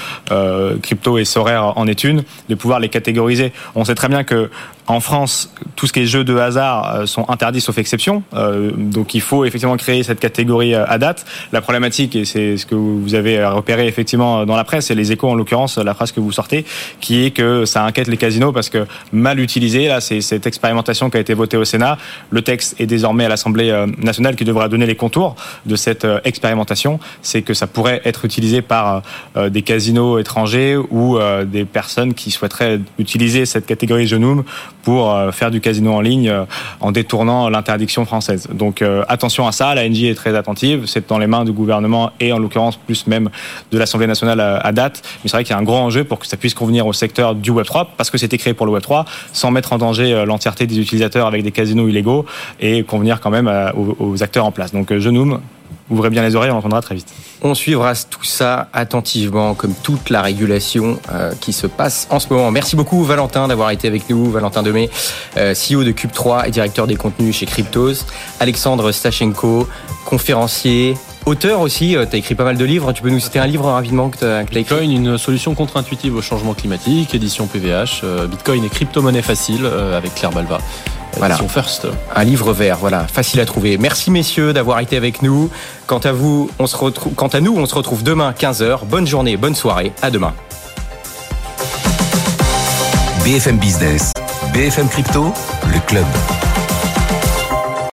crypto 0.82 1.16
et 1.16 1.24
Sorare 1.24 1.78
en 1.78 1.86
est 1.86 2.04
une, 2.04 2.24
de 2.50 2.54
pouvoir 2.54 2.78
les 2.78 2.90
catégoriser. 2.90 3.52
On 3.74 3.84
très 4.02 4.08
bien 4.08 4.24
que 4.24 4.50
en 4.88 5.00
France, 5.00 5.52
tout 5.76 5.86
ce 5.86 5.92
qui 5.92 6.00
est 6.00 6.06
jeux 6.06 6.24
de 6.24 6.36
hasard 6.36 6.94
euh, 6.94 7.06
sont 7.06 7.28
interdits 7.30 7.60
sauf 7.60 7.78
exception. 7.78 8.22
Euh, 8.34 8.72
donc 8.76 9.14
il 9.14 9.20
faut 9.20 9.44
effectivement 9.44 9.76
créer 9.76 10.02
cette 10.02 10.18
catégorie 10.18 10.74
euh, 10.74 10.84
à 10.88 10.98
date. 10.98 11.24
La 11.52 11.60
problématique, 11.60 12.16
et 12.16 12.24
c'est 12.24 12.56
ce 12.56 12.66
que 12.66 12.74
vous 12.74 13.14
avez 13.14 13.44
repéré 13.44 13.86
effectivement 13.86 14.44
dans 14.44 14.56
la 14.56 14.64
presse, 14.64 14.90
et 14.90 14.94
les 14.94 15.12
échos 15.12 15.28
en 15.28 15.34
l'occurrence, 15.34 15.78
la 15.78 15.94
phrase 15.94 16.10
que 16.10 16.20
vous 16.20 16.32
sortez, 16.32 16.64
qui 17.00 17.24
est 17.24 17.30
que 17.30 17.64
ça 17.64 17.84
inquiète 17.84 18.08
les 18.08 18.16
casinos 18.16 18.52
parce 18.52 18.70
que 18.70 18.86
mal 19.12 19.38
utilisé, 19.38 19.86
là 19.86 20.00
c'est 20.00 20.20
cette 20.20 20.46
expérimentation 20.46 21.10
qui 21.10 21.16
a 21.16 21.20
été 21.20 21.34
votée 21.34 21.56
au 21.56 21.64
Sénat. 21.64 21.96
Le 22.30 22.42
texte 22.42 22.74
est 22.80 22.86
désormais 22.86 23.26
à 23.26 23.28
l'Assemblée 23.28 23.86
nationale 23.98 24.36
qui 24.36 24.44
devra 24.44 24.68
donner 24.68 24.86
les 24.86 24.96
contours 24.96 25.36
de 25.66 25.76
cette 25.76 26.06
expérimentation. 26.24 26.98
C'est 27.22 27.42
que 27.42 27.54
ça 27.54 27.66
pourrait 27.66 28.02
être 28.04 28.24
utilisé 28.24 28.62
par 28.62 29.02
des 29.36 29.62
casinos 29.62 30.18
étrangers 30.18 30.76
ou 30.76 31.18
des 31.44 31.64
personnes 31.64 32.14
qui 32.14 32.30
souhaiteraient 32.30 32.80
utiliser 32.98 33.46
cette 33.46 33.66
catégorie 33.66 34.06
Genome 34.06 34.44
pour 34.82 35.10
euh, 35.10 35.32
faire 35.32 35.50
du 35.50 35.60
casino 35.60 35.92
en 35.92 36.00
ligne 36.00 36.28
euh, 36.28 36.44
en 36.80 36.92
détournant 36.92 37.48
l'interdiction 37.48 38.04
française. 38.04 38.48
Donc 38.52 38.82
euh, 38.82 39.04
attention 39.08 39.46
à 39.46 39.52
ça, 39.52 39.74
la 39.74 39.88
NJ 39.88 40.04
est 40.04 40.14
très 40.14 40.36
attentive, 40.36 40.86
c'est 40.86 41.08
dans 41.08 41.18
les 41.18 41.26
mains 41.26 41.44
du 41.44 41.52
gouvernement 41.52 42.10
et 42.20 42.32
en 42.32 42.38
l'occurrence 42.38 42.76
plus 42.76 43.06
même 43.06 43.30
de 43.70 43.78
l'Assemblée 43.78 44.06
nationale 44.06 44.40
à 44.40 44.72
date, 44.72 45.02
mais 45.04 45.30
c'est 45.30 45.36
vrai 45.36 45.44
qu'il 45.44 45.52
y 45.52 45.56
a 45.56 45.58
un 45.58 45.64
grand 45.64 45.84
enjeu 45.84 46.04
pour 46.04 46.18
que 46.18 46.26
ça 46.26 46.36
puisse 46.36 46.54
convenir 46.54 46.86
au 46.86 46.92
secteur 46.92 47.34
du 47.34 47.52
Web3 47.52 47.86
parce 47.96 48.10
que 48.10 48.18
c'était 48.18 48.38
créé 48.38 48.54
pour 48.54 48.66
le 48.66 48.72
Web3 48.72 49.04
sans 49.32 49.50
mettre 49.50 49.72
en 49.72 49.78
danger 49.78 50.24
l'entièreté 50.26 50.66
des 50.66 50.78
utilisateurs 50.78 51.26
avec 51.26 51.42
des 51.42 51.52
casinos 51.52 51.88
illégaux 51.88 52.26
et 52.60 52.82
convenir 52.82 53.20
quand 53.20 53.30
même 53.30 53.50
aux, 53.74 54.22
acteurs 54.22 54.46
en 54.46 54.52
place. 54.52 54.72
Donc 54.72 54.96
je 54.96 55.08
nomme 55.08 55.40
ouvrez 55.90 56.10
bien 56.10 56.22
les 56.22 56.34
oreilles, 56.36 56.50
on 56.50 56.56
entendra 56.56 56.80
très 56.82 56.94
vite. 56.94 57.08
On 57.42 57.54
suivra 57.54 57.94
tout 57.94 58.24
ça 58.24 58.68
attentivement, 58.72 59.54
comme 59.54 59.74
toute 59.74 60.10
la 60.10 60.22
régulation 60.22 60.98
euh, 61.12 61.32
qui 61.40 61.52
se 61.52 61.66
passe 61.66 62.06
en 62.10 62.20
ce 62.20 62.32
moment. 62.32 62.50
Merci 62.50 62.76
beaucoup 62.76 63.02
Valentin 63.04 63.48
d'avoir 63.48 63.70
été 63.70 63.88
avec 63.88 64.08
nous, 64.08 64.30
Valentin 64.30 64.62
Demey, 64.62 64.88
euh, 65.36 65.54
CEO 65.54 65.84
de 65.84 65.92
Cube3 65.92 66.46
et 66.46 66.50
directeur 66.50 66.86
des 66.86 66.96
contenus 66.96 67.36
chez 67.36 67.46
Cryptos, 67.46 68.04
Alexandre 68.40 68.92
Stachenko, 68.92 69.68
conférencier, 70.04 70.96
Auteur 71.24 71.60
aussi, 71.60 71.96
euh, 71.96 72.04
tu 72.04 72.16
as 72.16 72.18
écrit 72.18 72.34
pas 72.34 72.42
mal 72.42 72.56
de 72.56 72.64
livres. 72.64 72.92
Tu 72.92 73.00
peux 73.00 73.08
nous 73.08 73.20
citer 73.20 73.38
un 73.38 73.46
livre 73.46 73.66
rapidement 73.66 74.10
que 74.10 74.18
tu 74.18 74.24
as, 74.24 74.42
écrit? 74.42 74.56
Bitcoin, 74.56 74.90
une 74.90 75.18
solution 75.18 75.54
contre-intuitive 75.54 76.16
au 76.16 76.20
changement 76.20 76.52
climatique, 76.52 77.14
édition 77.14 77.46
PVH. 77.46 78.02
Bitcoin 78.28 78.64
et 78.64 78.68
crypto-monnaie 78.68 79.22
facile 79.22 79.64
avec 79.64 80.16
Claire 80.16 80.32
Balva. 80.32 80.58
Voilà. 81.16 81.34
Édition 81.34 81.48
First. 81.48 81.86
Un 82.14 82.24
livre 82.24 82.52
vert, 82.52 82.78
voilà, 82.78 83.06
facile 83.06 83.40
à 83.40 83.46
trouver. 83.46 83.78
Merci 83.78 84.10
messieurs 84.10 84.52
d'avoir 84.52 84.80
été 84.80 84.96
avec 84.96 85.22
nous. 85.22 85.50
Quant 85.86 85.98
à 85.98 86.12
vous, 86.12 86.50
on 86.58 86.66
se 86.66 86.76
retrouve, 86.76 87.14
quant 87.14 87.28
à 87.28 87.40
nous, 87.40 87.56
on 87.56 87.66
se 87.66 87.74
retrouve 87.74 88.02
demain 88.02 88.32
15h. 88.38 88.84
Bonne 88.86 89.06
journée, 89.06 89.36
bonne 89.36 89.54
soirée. 89.54 89.92
À 90.02 90.10
demain. 90.10 90.34
BFM 93.24 93.58
Business, 93.58 94.12
BFM 94.52 94.88
Crypto, 94.88 95.32
le 95.72 95.78
club. 95.86 96.06